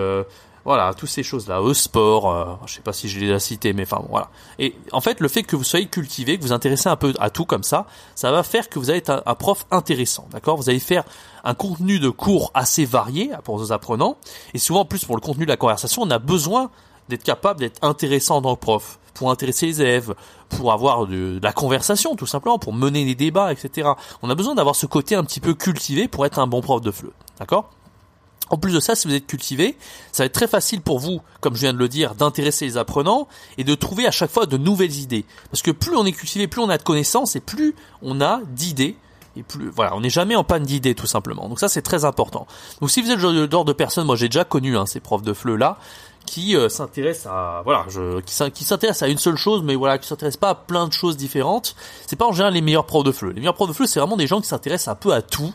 voilà, 0.64 0.94
toutes 0.94 1.10
ces 1.10 1.22
choses-là, 1.22 1.60
au 1.60 1.74
sport, 1.74 2.32
euh, 2.32 2.44
je 2.66 2.74
sais 2.74 2.80
pas 2.80 2.94
si 2.94 3.08
je 3.08 3.20
les 3.20 3.30
ai 3.30 3.38
cités, 3.38 3.74
mais 3.74 3.82
enfin 3.82 4.02
voilà. 4.08 4.30
Et 4.58 4.74
en 4.92 5.02
fait, 5.02 5.20
le 5.20 5.28
fait 5.28 5.42
que 5.42 5.56
vous 5.56 5.64
soyez 5.64 5.86
cultivé, 5.86 6.38
que 6.38 6.42
vous 6.42 6.52
intéressez 6.52 6.88
un 6.88 6.96
peu 6.96 7.12
à 7.20 7.28
tout 7.28 7.44
comme 7.44 7.62
ça, 7.62 7.86
ça 8.14 8.32
va 8.32 8.42
faire 8.42 8.70
que 8.70 8.78
vous 8.78 8.88
allez 8.88 9.00
être 9.00 9.22
un, 9.26 9.34
prof 9.34 9.66
intéressant, 9.70 10.26
d'accord? 10.32 10.56
Vous 10.56 10.70
allez 10.70 10.80
faire 10.80 11.04
un 11.44 11.54
contenu 11.54 11.98
de 11.98 12.08
cours 12.08 12.50
assez 12.54 12.86
varié 12.86 13.30
pour 13.44 13.58
vos 13.58 13.72
apprenants, 13.72 14.16
et 14.54 14.58
souvent 14.58 14.80
en 14.80 14.84
plus 14.86 15.04
pour 15.04 15.16
le 15.16 15.20
contenu 15.20 15.44
de 15.44 15.50
la 15.50 15.58
conversation, 15.58 16.02
on 16.02 16.10
a 16.10 16.18
besoin 16.18 16.70
d'être 17.10 17.24
capable 17.24 17.60
d'être 17.60 17.84
intéressant 17.84 18.40
dans 18.40 18.50
le 18.50 18.56
prof, 18.56 18.98
pour 19.12 19.30
intéresser 19.30 19.66
les 19.66 19.82
élèves, 19.82 20.14
pour 20.48 20.72
avoir 20.72 21.06
de, 21.06 21.38
de, 21.38 21.40
la 21.42 21.52
conversation 21.52 22.16
tout 22.16 22.26
simplement, 22.26 22.58
pour 22.58 22.72
mener 22.72 23.04
des 23.04 23.14
débats, 23.14 23.52
etc. 23.52 23.90
On 24.22 24.30
a 24.30 24.34
besoin 24.34 24.54
d'avoir 24.54 24.76
ce 24.76 24.86
côté 24.86 25.14
un 25.14 25.24
petit 25.24 25.40
peu 25.40 25.52
cultivé 25.52 26.08
pour 26.08 26.24
être 26.24 26.38
un 26.38 26.46
bon 26.46 26.62
prof 26.62 26.80
de 26.80 26.90
FLE, 26.90 27.10
d'accord? 27.38 27.68
En 28.50 28.58
plus 28.58 28.72
de 28.72 28.80
ça, 28.80 28.94
si 28.94 29.08
vous 29.08 29.14
êtes 29.14 29.26
cultivé, 29.26 29.76
ça 30.12 30.22
va 30.22 30.26
être 30.26 30.32
très 30.32 30.48
facile 30.48 30.80
pour 30.80 30.98
vous, 30.98 31.20
comme 31.40 31.54
je 31.54 31.60
viens 31.60 31.72
de 31.72 31.78
le 31.78 31.88
dire, 31.88 32.14
d'intéresser 32.14 32.66
les 32.66 32.76
apprenants 32.76 33.26
et 33.58 33.64
de 33.64 33.74
trouver 33.74 34.06
à 34.06 34.10
chaque 34.10 34.30
fois 34.30 34.46
de 34.46 34.56
nouvelles 34.56 34.96
idées. 34.96 35.24
Parce 35.50 35.62
que 35.62 35.70
plus 35.70 35.96
on 35.96 36.04
est 36.04 36.12
cultivé, 36.12 36.46
plus 36.46 36.60
on 36.60 36.68
a 36.68 36.78
de 36.78 36.82
connaissances 36.82 37.36
et 37.36 37.40
plus 37.40 37.74
on 38.02 38.20
a 38.20 38.40
d'idées. 38.48 38.96
Et 39.36 39.42
plus, 39.42 39.68
voilà, 39.68 39.96
on 39.96 40.00
n'est 40.00 40.10
jamais 40.10 40.36
en 40.36 40.44
panne 40.44 40.62
d'idées 40.62 40.94
tout 40.94 41.06
simplement. 41.06 41.48
Donc 41.48 41.58
ça 41.58 41.68
c'est 41.68 41.82
très 41.82 42.04
important. 42.04 42.46
Donc 42.80 42.90
si 42.90 43.02
vous 43.02 43.10
êtes 43.10 43.18
le 43.18 43.48
genre 43.50 43.64
de 43.64 43.72
personne, 43.72 44.06
moi 44.06 44.14
j'ai 44.14 44.28
déjà 44.28 44.44
connu 44.44 44.76
hein, 44.76 44.86
ces 44.86 45.00
profs 45.00 45.22
de 45.22 45.32
fleu 45.32 45.56
là, 45.56 45.78
qui 46.24 46.56
euh, 46.56 46.68
s'intéressent 46.68 47.32
à 47.32 47.62
voilà, 47.64 47.84
je, 47.88 48.20
qui 48.20 48.64
s'intéressent 48.64 49.02
à 49.02 49.08
une 49.08 49.18
seule 49.18 49.36
chose, 49.36 49.62
mais 49.64 49.74
voilà, 49.74 49.98
qui 49.98 50.06
s'intéressent 50.06 50.40
pas 50.40 50.50
à 50.50 50.54
plein 50.54 50.86
de 50.86 50.92
choses 50.92 51.16
différentes. 51.16 51.74
C'est 52.06 52.16
pas 52.16 52.26
en 52.26 52.32
général 52.32 52.54
les 52.54 52.62
meilleurs 52.62 52.86
profs 52.86 53.04
de 53.04 53.12
fleu. 53.12 53.30
Les 53.30 53.40
meilleurs 53.40 53.54
profs 53.54 53.68
de 53.68 53.74
fleu, 53.74 53.86
c'est 53.86 53.98
vraiment 53.98 54.16
des 54.16 54.26
gens 54.26 54.40
qui 54.40 54.46
s'intéressent 54.46 54.88
un 54.88 54.96
peu 54.96 55.12
à 55.12 55.22
tout 55.22 55.52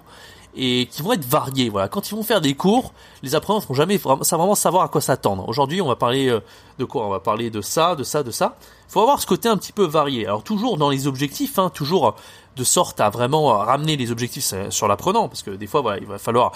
et 0.56 0.88
qui 0.92 1.02
vont 1.02 1.14
être 1.14 1.26
variés. 1.26 1.70
Voilà, 1.70 1.88
quand 1.88 2.10
ils 2.10 2.16
vont 2.16 2.24
faire 2.24 2.42
des 2.42 2.56
cours, 2.56 2.94
les 3.24 3.36
apprenants 3.36 3.60
ne 3.60 3.66
vont 3.66 3.74
jamais 3.74 3.98
vraiment, 3.98 4.56
savoir 4.56 4.84
à 4.84 4.88
quoi 4.88 5.02
s'attendre. 5.02 5.48
Aujourd'hui, 5.48 5.82
on 5.82 5.88
va 5.88 5.96
parler 5.96 6.28
euh, 6.28 6.40
de 6.78 6.86
quoi? 6.86 7.06
On 7.06 7.10
va 7.10 7.20
parler 7.20 7.50
de 7.50 7.62
ça, 7.62 7.96
de 7.96 8.04
ça, 8.04 8.24
de 8.24 8.32
ça. 8.32 8.58
Il 8.88 8.92
faut 8.92 9.02
avoir 9.02 9.22
ce 9.22 9.28
côté 9.28 9.48
un 9.50 9.58
petit 9.58 9.72
peu 9.72 9.86
varié. 9.86 10.26
Alors 10.26 10.44
toujours 10.44 10.78
dans 10.78 10.90
les 10.90 11.08
objectifs, 11.08 11.60
hein, 11.60 11.70
toujours 11.70 12.16
de 12.56 12.64
sorte 12.64 13.00
à 13.00 13.10
vraiment 13.10 13.58
ramener 13.60 13.96
les 13.96 14.12
objectifs 14.12 14.54
sur 14.70 14.88
l'apprenant, 14.88 15.30
parce 15.30 15.44
que 15.44 15.52
des 15.52 15.68
fois, 15.68 15.82
voilà, 15.82 16.00
il 16.00 16.08
va 16.08 16.18
falloir 16.18 16.52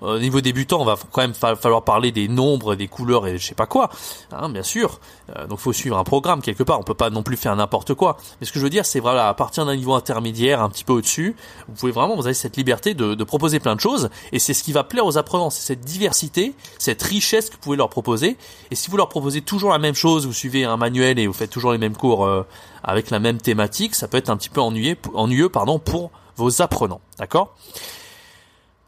au 0.00 0.18
niveau 0.18 0.40
débutant, 0.40 0.80
on 0.80 0.84
va 0.84 0.96
quand 1.12 1.22
même 1.22 1.34
falloir 1.34 1.82
parler 1.82 2.12
des 2.12 2.28
nombres, 2.28 2.74
des 2.74 2.88
couleurs 2.88 3.26
et 3.26 3.38
je 3.38 3.46
sais 3.46 3.54
pas 3.54 3.66
quoi, 3.66 3.90
hein, 4.32 4.48
bien 4.48 4.62
sûr. 4.62 5.00
Euh, 5.36 5.46
donc, 5.46 5.58
faut 5.58 5.72
suivre 5.72 5.96
un 5.96 6.04
programme 6.04 6.42
quelque 6.42 6.62
part. 6.62 6.78
On 6.78 6.82
peut 6.82 6.94
pas 6.94 7.10
non 7.10 7.22
plus 7.22 7.36
faire 7.36 7.54
n'importe 7.56 7.94
quoi. 7.94 8.16
Mais 8.40 8.46
ce 8.46 8.52
que 8.52 8.58
je 8.58 8.64
veux 8.64 8.70
dire, 8.70 8.84
c'est 8.84 9.00
voilà, 9.00 9.28
à 9.28 9.34
partir 9.34 9.64
d'un 9.64 9.76
niveau 9.76 9.94
intermédiaire, 9.94 10.62
un 10.62 10.68
petit 10.68 10.84
peu 10.84 10.92
au-dessus, 10.92 11.36
vous 11.68 11.74
pouvez 11.74 11.92
vraiment, 11.92 12.16
vous 12.16 12.26
avez 12.26 12.34
cette 12.34 12.56
liberté 12.56 12.94
de, 12.94 13.14
de 13.14 13.24
proposer 13.24 13.60
plein 13.60 13.74
de 13.74 13.80
choses. 13.80 14.10
Et 14.32 14.38
c'est 14.38 14.54
ce 14.54 14.62
qui 14.62 14.72
va 14.72 14.84
plaire 14.84 15.06
aux 15.06 15.16
apprenants, 15.16 15.50
c'est 15.50 15.62
cette 15.62 15.80
diversité, 15.80 16.54
cette 16.78 17.02
richesse 17.02 17.48
que 17.48 17.54
vous 17.54 17.60
pouvez 17.60 17.76
leur 17.76 17.88
proposer. 17.88 18.36
Et 18.70 18.74
si 18.74 18.90
vous 18.90 18.96
leur 18.96 19.08
proposez 19.08 19.40
toujours 19.40 19.70
la 19.70 19.78
même 19.78 19.94
chose, 19.94 20.26
vous 20.26 20.32
suivez 20.32 20.64
un 20.64 20.76
manuel 20.76 21.18
et 21.18 21.26
vous 21.26 21.32
faites 21.32 21.50
toujours 21.50 21.72
les 21.72 21.78
mêmes 21.78 21.96
cours 21.96 22.26
euh, 22.26 22.46
avec 22.82 23.10
la 23.10 23.18
même 23.18 23.38
thématique, 23.38 23.94
ça 23.94 24.08
peut 24.08 24.18
être 24.18 24.30
un 24.30 24.36
petit 24.36 24.50
peu 24.50 24.60
ennuyeux, 24.60 24.96
ennuyeux 25.14 25.48
pardon, 25.48 25.78
pour 25.78 26.10
vos 26.36 26.60
apprenants. 26.60 27.00
D'accord? 27.18 27.56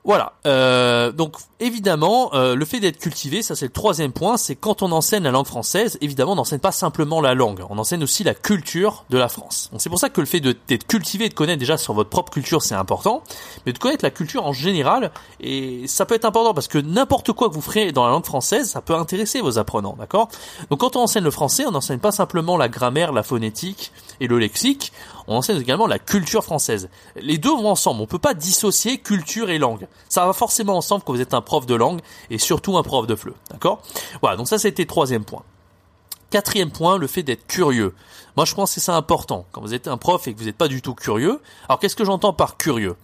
Voilà. 0.06 0.34
Euh, 0.46 1.10
donc 1.10 1.34
évidemment, 1.58 2.30
euh, 2.32 2.54
le 2.54 2.64
fait 2.64 2.78
d'être 2.78 2.98
cultivé, 2.98 3.42
ça 3.42 3.56
c'est 3.56 3.66
le 3.66 3.72
troisième 3.72 4.12
point, 4.12 4.36
c'est 4.36 4.54
quand 4.54 4.82
on 4.82 4.92
enseigne 4.92 5.25
la 5.25 5.32
langue 5.32 5.46
française, 5.46 5.98
évidemment, 6.00 6.32
on 6.32 6.36
n'enseigne 6.36 6.60
pas 6.60 6.70
simplement 6.70 7.20
la 7.20 7.34
langue, 7.34 7.64
on 7.68 7.76
enseigne 7.76 8.04
aussi 8.04 8.22
la 8.22 8.32
culture 8.32 9.04
de 9.10 9.18
la 9.18 9.28
France. 9.28 9.68
Donc 9.72 9.80
c'est 9.80 9.88
pour 9.90 9.98
ça 9.98 10.08
que 10.08 10.20
le 10.20 10.28
fait 10.28 10.38
d'être 10.38 10.86
cultivé 10.86 11.25
et 11.25 11.28
de 11.28 11.34
connaître 11.34 11.58
déjà 11.58 11.76
sur 11.76 11.92
votre 11.92 12.08
propre 12.08 12.32
culture, 12.32 12.62
c'est 12.62 12.76
important, 12.76 13.25
mais 13.66 13.72
de 13.72 13.78
connaître 13.78 14.04
la 14.04 14.12
culture 14.12 14.46
en 14.46 14.52
général, 14.52 15.10
et 15.40 15.88
ça 15.88 16.06
peut 16.06 16.14
être 16.14 16.25
important 16.25 16.54
parce 16.54 16.68
que 16.68 16.78
n'importe 16.78 17.32
quoi 17.32 17.48
que 17.48 17.54
vous 17.54 17.60
ferez 17.60 17.90
dans 17.90 18.04
la 18.04 18.12
langue 18.12 18.26
française, 18.26 18.70
ça 18.70 18.82
peut 18.82 18.94
intéresser 18.94 19.40
vos 19.40 19.58
apprenants, 19.58 19.96
d'accord? 19.98 20.28
Donc 20.70 20.78
quand 20.80 20.94
on 20.94 21.00
enseigne 21.00 21.25
le 21.25 21.32
français, 21.32 21.64
on 21.66 21.72
n'enseigne 21.72 21.98
pas 21.98 22.12
simplement 22.12 22.56
la 22.56 22.68
grammaire, 22.68 23.10
la 23.12 23.25
phonétique 23.25 23.90
et 24.20 24.28
le 24.28 24.38
lexique, 24.38 24.92
on 25.28 25.37
enseigne 25.37 25.61
également 25.61 25.87
la 25.87 25.99
culture 25.99 26.45
française. 26.45 26.88
Les 27.16 27.38
deux 27.38 27.50
vont 27.50 27.71
ensemble, 27.71 28.00
on 28.00 28.06
peut 28.06 28.18
pas 28.18 28.35
dissocier 28.35 28.99
culture 28.99 29.50
et 29.50 29.59
langue. 29.59 29.87
Ça 30.09 30.26
va 30.26 30.33
forcément 30.33 30.76
ensemble 30.76 31.02
quand 31.04 31.12
vous 31.12 31.21
êtes 31.21 31.35
un 31.35 31.40
prof 31.40 31.66
de 31.66 31.75
langue 31.75 32.00
et 32.30 32.38
surtout 32.38 32.76
un 32.76 32.83
prof 32.83 33.06
de 33.06 33.14
FLE, 33.14 33.35
d'accord? 33.50 33.83
Voilà, 34.21 34.37
donc 34.37 34.49
ça 34.49 34.59
c'était 34.59 34.87
troisième 34.87 35.25
point. 35.25 35.42
Quatrième 36.30 36.71
point, 36.71 36.99
le 36.99 37.06
fait 37.06 37.23
d'être 37.23 37.47
curieux. 37.47 37.95
Moi, 38.37 38.45
je 38.45 38.54
pense 38.54 38.75
que 38.75 38.80
c'est 38.80 38.92
important. 38.92 39.47
Quand 39.52 39.61
vous 39.61 39.75
êtes 39.75 39.87
un 39.87 39.97
prof 39.97 40.26
et 40.26 40.35
que 40.35 40.38
vous 40.38 40.47
n'êtes 40.47 40.56
pas 40.56 40.68
du 40.68 40.83
tout 40.83 40.95
curieux, 40.95 41.40
alors 41.68 41.78
qu'est-ce 41.78 41.95
que 41.97 42.04
j'entends 42.04 42.33
par 42.33 42.56
curieux? 42.56 42.97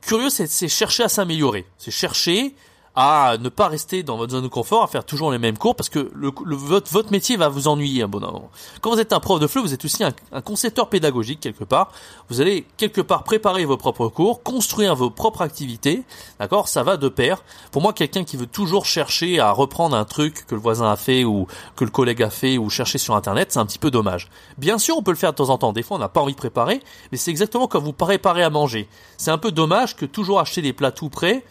Curieux, 0.00 0.30
c'est 0.30 0.68
chercher 0.68 1.02
à 1.02 1.08
s'améliorer. 1.08 1.66
C'est 1.78 1.90
chercher 1.90 2.54
à 2.94 3.36
ne 3.40 3.48
pas 3.48 3.68
rester 3.68 4.02
dans 4.02 4.18
votre 4.18 4.32
zone 4.32 4.42
de 4.42 4.48
confort, 4.48 4.82
à 4.82 4.86
faire 4.86 5.04
toujours 5.04 5.32
les 5.32 5.38
mêmes 5.38 5.56
cours, 5.56 5.74
parce 5.74 5.88
que 5.88 6.10
le, 6.14 6.30
votre, 6.44 6.92
votre 6.92 7.10
métier 7.10 7.36
va 7.36 7.48
vous 7.48 7.66
ennuyer 7.66 8.02
un 8.02 8.08
bon 8.08 8.20
moment. 8.20 8.50
Quand 8.82 8.90
vous 8.90 9.00
êtes 9.00 9.14
un 9.14 9.20
prof 9.20 9.40
de 9.40 9.46
FLE, 9.46 9.62
vous 9.62 9.72
êtes 9.72 9.84
aussi 9.84 10.04
un, 10.04 10.12
un, 10.30 10.42
concepteur 10.42 10.90
pédagogique 10.90 11.40
quelque 11.40 11.64
part. 11.64 11.90
Vous 12.28 12.42
allez 12.42 12.66
quelque 12.76 13.00
part 13.00 13.24
préparer 13.24 13.64
vos 13.64 13.78
propres 13.78 14.08
cours, 14.08 14.42
construire 14.42 14.94
vos 14.94 15.08
propres 15.08 15.40
activités, 15.40 16.02
d'accord? 16.38 16.68
Ça 16.68 16.82
va 16.82 16.98
de 16.98 17.08
pair. 17.08 17.42
Pour 17.70 17.80
moi, 17.80 17.94
quelqu'un 17.94 18.24
qui 18.24 18.36
veut 18.36 18.46
toujours 18.46 18.84
chercher 18.84 19.40
à 19.40 19.52
reprendre 19.52 19.96
un 19.96 20.04
truc 20.04 20.46
que 20.46 20.54
le 20.54 20.60
voisin 20.60 20.90
a 20.90 20.96
fait 20.96 21.24
ou 21.24 21.46
que 21.76 21.84
le 21.84 21.90
collègue 21.90 22.22
a 22.22 22.30
fait 22.30 22.58
ou 22.58 22.68
chercher 22.68 22.98
sur 22.98 23.16
Internet, 23.16 23.52
c'est 23.52 23.58
un 23.58 23.66
petit 23.66 23.78
peu 23.78 23.90
dommage. 23.90 24.28
Bien 24.58 24.76
sûr, 24.76 24.98
on 24.98 25.02
peut 25.02 25.12
le 25.12 25.16
faire 25.16 25.32
de 25.32 25.36
temps 25.36 25.48
en 25.48 25.56
temps. 25.56 25.72
Des 25.72 25.82
fois, 25.82 25.96
on 25.96 26.00
n'a 26.00 26.10
pas 26.10 26.20
envie 26.20 26.32
de 26.32 26.38
préparer, 26.38 26.82
mais 27.10 27.16
c'est 27.16 27.30
exactement 27.30 27.68
comme 27.68 27.84
vous 27.84 27.94
préparez 27.94 28.42
à 28.42 28.50
manger. 28.50 28.86
C'est 29.16 29.30
un 29.30 29.38
peu 29.38 29.50
dommage 29.50 29.96
que 29.96 30.04
toujours 30.04 30.40
acheter 30.40 30.60
des 30.60 30.74
plats 30.74 30.92
tout 30.92 31.08
prêts 31.08 31.42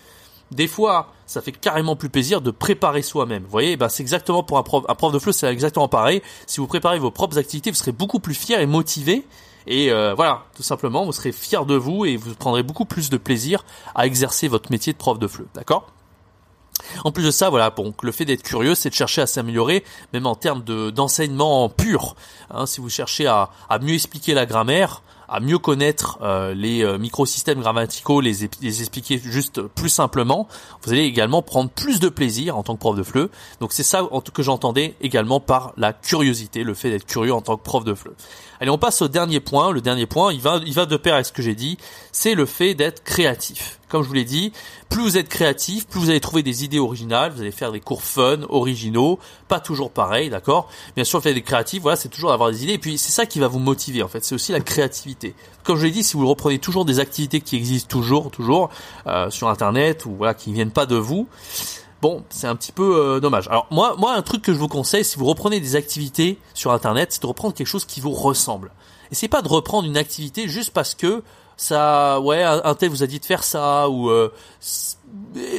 des 0.51 0.67
fois, 0.67 1.07
ça 1.25 1.41
fait 1.41 1.51
carrément 1.53 1.95
plus 1.95 2.09
plaisir 2.09 2.41
de 2.41 2.51
préparer 2.51 3.01
soi-même. 3.01 3.43
Vous 3.43 3.49
voyez, 3.49 3.77
ben 3.77 3.89
c'est 3.89 4.03
exactement 4.03 4.43
pour 4.43 4.57
un 4.57 4.63
prof, 4.63 4.83
un 4.87 4.95
prof 4.95 5.13
de 5.13 5.19
FLE, 5.19 5.33
c'est 5.33 5.47
exactement 5.47 5.87
pareil. 5.87 6.21
Si 6.45 6.59
vous 6.59 6.67
préparez 6.67 6.99
vos 6.99 7.11
propres 7.11 7.37
activités, 7.37 7.71
vous 7.71 7.77
serez 7.77 7.93
beaucoup 7.93 8.19
plus 8.19 8.35
fier 8.35 8.59
et 8.59 8.65
motivé. 8.65 9.25
Et 9.67 9.91
euh, 9.91 10.13
voilà, 10.13 10.45
tout 10.55 10.63
simplement, 10.63 11.05
vous 11.05 11.13
serez 11.13 11.31
fier 11.31 11.65
de 11.65 11.75
vous 11.75 12.05
et 12.05 12.17
vous 12.17 12.35
prendrez 12.35 12.63
beaucoup 12.63 12.85
plus 12.85 13.09
de 13.09 13.17
plaisir 13.17 13.63
à 13.95 14.05
exercer 14.05 14.47
votre 14.47 14.71
métier 14.71 14.91
de 14.91 14.97
prof 14.97 15.19
de 15.19 15.27
FLE. 15.27 15.47
D'accord? 15.53 15.87
En 17.03 17.11
plus 17.11 17.23
de 17.23 17.31
ça, 17.31 17.49
voilà, 17.49 17.69
bon, 17.69 17.93
le 18.01 18.11
fait 18.11 18.25
d'être 18.25 18.43
curieux, 18.43 18.75
c'est 18.75 18.89
de 18.89 18.95
chercher 18.95 19.21
à 19.21 19.27
s'améliorer, 19.27 19.83
même 20.13 20.25
en 20.25 20.35
termes 20.35 20.63
de 20.63 20.89
d'enseignement 20.89 21.69
pur. 21.69 22.15
Hein, 22.49 22.65
si 22.65 22.81
vous 22.81 22.89
cherchez 22.89 23.27
à, 23.27 23.51
à 23.69 23.79
mieux 23.79 23.93
expliquer 23.93 24.33
la 24.33 24.45
grammaire, 24.45 25.03
à 25.31 25.39
mieux 25.39 25.57
connaître 25.57 26.19
euh, 26.21 26.53
les 26.53 26.83
euh, 26.83 26.97
microsystèmes 26.97 27.61
grammaticaux, 27.61 28.19
les, 28.19 28.49
les, 28.61 28.81
expliquer 28.81 29.17
juste 29.17 29.61
plus 29.61 29.89
simplement, 29.89 30.47
vous 30.83 30.91
allez 30.91 31.03
également 31.03 31.41
prendre 31.41 31.69
plus 31.69 32.01
de 32.01 32.09
plaisir 32.09 32.57
en 32.57 32.63
tant 32.63 32.75
que 32.75 32.79
prof 32.79 32.97
de 32.97 33.03
FLE. 33.03 33.29
Donc 33.61 33.71
c'est 33.71 33.83
ça 33.83 34.07
que 34.33 34.43
j'entendais 34.43 34.95
également 34.99 35.39
par 35.39 35.73
la 35.77 35.93
curiosité, 35.93 36.63
le 36.63 36.73
fait 36.73 36.89
d'être 36.89 37.05
curieux 37.05 37.33
en 37.33 37.41
tant 37.41 37.55
que 37.55 37.63
prof 37.63 37.85
de 37.85 37.93
FLE. 37.93 38.11
Allez, 38.59 38.69
on 38.69 38.77
passe 38.77 39.01
au 39.01 39.07
dernier 39.07 39.39
point. 39.39 39.71
Le 39.71 39.81
dernier 39.81 40.05
point, 40.05 40.33
il 40.33 40.41
va, 40.41 40.59
il 40.65 40.73
va 40.73 40.85
de 40.85 40.97
pair 40.97 41.13
avec 41.13 41.25
ce 41.25 41.31
que 41.31 41.41
j'ai 41.41 41.55
dit, 41.55 41.77
c'est 42.11 42.35
le 42.35 42.45
fait 42.45 42.75
d'être 42.75 43.03
créatif. 43.03 43.79
Comme 43.91 44.03
je 44.03 44.07
vous 44.07 44.13
l'ai 44.13 44.23
dit, 44.23 44.53
plus 44.89 45.01
vous 45.01 45.17
êtes 45.17 45.27
créatif, 45.27 45.85
plus 45.85 45.99
vous 45.99 46.09
allez 46.09 46.21
trouver 46.21 46.43
des 46.43 46.63
idées 46.63 46.79
originales, 46.79 47.33
vous 47.33 47.41
allez 47.41 47.51
faire 47.51 47.71
des 47.71 47.81
cours 47.81 48.03
fun, 48.03 48.39
originaux, 48.49 49.19
pas 49.47 49.59
toujours 49.59 49.91
pareil, 49.91 50.29
d'accord? 50.29 50.69
Bien 50.95 51.03
sûr, 51.03 51.21
faire 51.21 51.33
des 51.33 51.41
créatifs, 51.41 51.81
voilà, 51.81 51.97
c'est 51.97 52.09
toujours 52.09 52.31
d'avoir 52.31 52.51
des 52.51 52.63
idées, 52.63 52.73
et 52.73 52.77
puis 52.77 52.97
c'est 52.97 53.11
ça 53.11 53.25
qui 53.25 53.39
va 53.39 53.47
vous 53.47 53.59
motiver, 53.59 54.01
en 54.01 54.07
fait, 54.07 54.23
c'est 54.23 54.33
aussi 54.33 54.53
la 54.53 54.61
créativité. 54.61 55.35
Comme 55.63 55.77
je 55.77 55.85
l'ai 55.85 55.91
dit, 55.91 56.03
si 56.03 56.15
vous 56.15 56.27
reprenez 56.27 56.57
toujours 56.57 56.85
des 56.85 56.99
activités 56.99 57.41
qui 57.41 57.57
existent 57.57 57.89
toujours, 57.89 58.31
toujours, 58.31 58.69
euh, 59.07 59.29
sur 59.29 59.49
Internet, 59.49 60.05
ou 60.05 60.15
voilà, 60.15 60.33
qui 60.33 60.49
ne 60.49 60.55
viennent 60.55 60.71
pas 60.71 60.85
de 60.85 60.95
vous, 60.95 61.27
bon, 62.01 62.23
c'est 62.29 62.47
un 62.47 62.55
petit 62.55 62.71
peu 62.71 62.95
euh, 62.97 63.19
dommage. 63.19 63.47
Alors 63.49 63.67
moi, 63.71 63.95
moi, 63.97 64.13
un 64.13 64.21
truc 64.21 64.41
que 64.41 64.53
je 64.53 64.57
vous 64.57 64.67
conseille, 64.69 65.03
si 65.03 65.17
vous 65.17 65.25
reprenez 65.25 65.59
des 65.59 65.75
activités 65.75 66.39
sur 66.53 66.71
Internet, 66.71 67.09
c'est 67.11 67.21
de 67.21 67.27
reprendre 67.27 67.53
quelque 67.53 67.67
chose 67.67 67.85
qui 67.85 67.99
vous 67.99 68.11
ressemble. 68.11 68.71
Et 69.11 69.15
c'est 69.15 69.27
pas 69.27 69.41
de 69.41 69.49
reprendre 69.49 69.87
une 69.87 69.97
activité 69.97 70.47
juste 70.47 70.71
parce 70.71 70.95
que 70.95 71.21
ça, 71.61 72.19
ouais, 72.21 72.41
un 72.41 72.73
tel 72.73 72.89
vous 72.89 73.03
a 73.03 73.07
dit 73.07 73.19
de 73.19 73.25
faire 73.25 73.43
ça 73.43 73.87
ou 73.87 74.09
euh, 74.09 74.33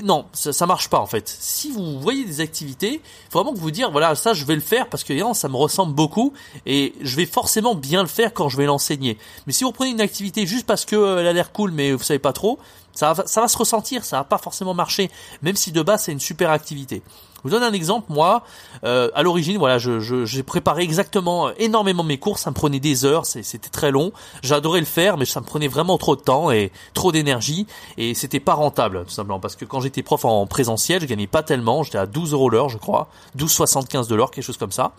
non, 0.02 0.24
ça, 0.32 0.52
ça 0.52 0.66
marche 0.66 0.90
pas 0.90 0.98
en 0.98 1.06
fait. 1.06 1.28
Si 1.28 1.70
vous 1.70 2.00
voyez 2.00 2.24
des 2.24 2.40
activités, 2.40 3.00
faut 3.30 3.38
vraiment 3.38 3.54
que 3.54 3.60
vous 3.60 3.70
dire 3.70 3.92
voilà 3.92 4.16
ça 4.16 4.34
je 4.34 4.44
vais 4.44 4.56
le 4.56 4.60
faire 4.60 4.88
parce 4.88 5.04
que 5.04 5.14
ça 5.34 5.48
me 5.48 5.56
ressemble 5.56 5.94
beaucoup 5.94 6.32
et 6.66 6.92
je 7.02 7.14
vais 7.14 7.24
forcément 7.24 7.76
bien 7.76 8.02
le 8.02 8.08
faire 8.08 8.34
quand 8.34 8.48
je 8.48 8.56
vais 8.56 8.66
l'enseigner. 8.66 9.16
Mais 9.46 9.52
si 9.52 9.62
vous 9.62 9.70
prenez 9.70 9.90
une 9.90 10.00
activité 10.00 10.44
juste 10.44 10.66
parce 10.66 10.84
que 10.84 10.96
euh, 10.96 11.20
elle 11.20 11.28
a 11.28 11.32
l'air 11.32 11.52
cool 11.52 11.70
mais 11.70 11.92
vous 11.92 12.02
savez 12.02 12.18
pas 12.18 12.32
trop, 12.32 12.58
ça 12.92 13.12
va, 13.12 13.24
ça 13.24 13.40
va 13.40 13.46
se 13.46 13.56
ressentir, 13.56 14.04
ça 14.04 14.16
va 14.16 14.24
pas 14.24 14.38
forcément 14.38 14.74
marcher, 14.74 15.08
même 15.42 15.54
si 15.54 15.70
de 15.70 15.82
base 15.82 16.02
c'est 16.02 16.12
une 16.12 16.20
super 16.20 16.50
activité. 16.50 17.00
Je 17.44 17.50
vous 17.50 17.54
donne 17.56 17.64
un 17.64 17.72
exemple, 17.72 18.12
moi, 18.12 18.44
euh, 18.84 19.10
à 19.14 19.22
l'origine, 19.22 19.58
voilà, 19.58 19.78
je, 19.78 19.98
j'ai 20.24 20.42
préparé 20.44 20.82
exactement 20.82 21.50
énormément 21.56 22.04
mes 22.04 22.18
cours, 22.18 22.38
ça 22.38 22.50
me 22.50 22.54
prenait 22.54 22.78
des 22.78 23.04
heures, 23.04 23.26
c'était 23.26 23.68
très 23.68 23.90
long, 23.90 24.12
j'adorais 24.42 24.78
le 24.78 24.86
faire, 24.86 25.16
mais 25.16 25.24
ça 25.24 25.40
me 25.40 25.46
prenait 25.46 25.66
vraiment 25.66 25.98
trop 25.98 26.14
de 26.14 26.20
temps 26.20 26.52
et 26.52 26.70
trop 26.94 27.10
d'énergie, 27.10 27.66
et 27.98 28.14
c'était 28.14 28.38
pas 28.38 28.54
rentable, 28.54 29.04
tout 29.04 29.10
simplement, 29.10 29.40
parce 29.40 29.56
que 29.56 29.64
quand 29.64 29.80
j'étais 29.80 30.02
prof 30.02 30.24
en 30.24 30.46
présentiel, 30.46 31.00
je 31.00 31.06
gagnais 31.06 31.26
pas 31.26 31.42
tellement, 31.42 31.82
j'étais 31.82 31.98
à 31.98 32.06
12 32.06 32.32
euros 32.32 32.48
l'heure, 32.48 32.68
je 32.68 32.78
crois, 32.78 33.08
12,75 33.36 34.08
de 34.08 34.14
l'heure, 34.14 34.30
quelque 34.30 34.44
chose 34.44 34.56
comme 34.56 34.72
ça, 34.72 34.92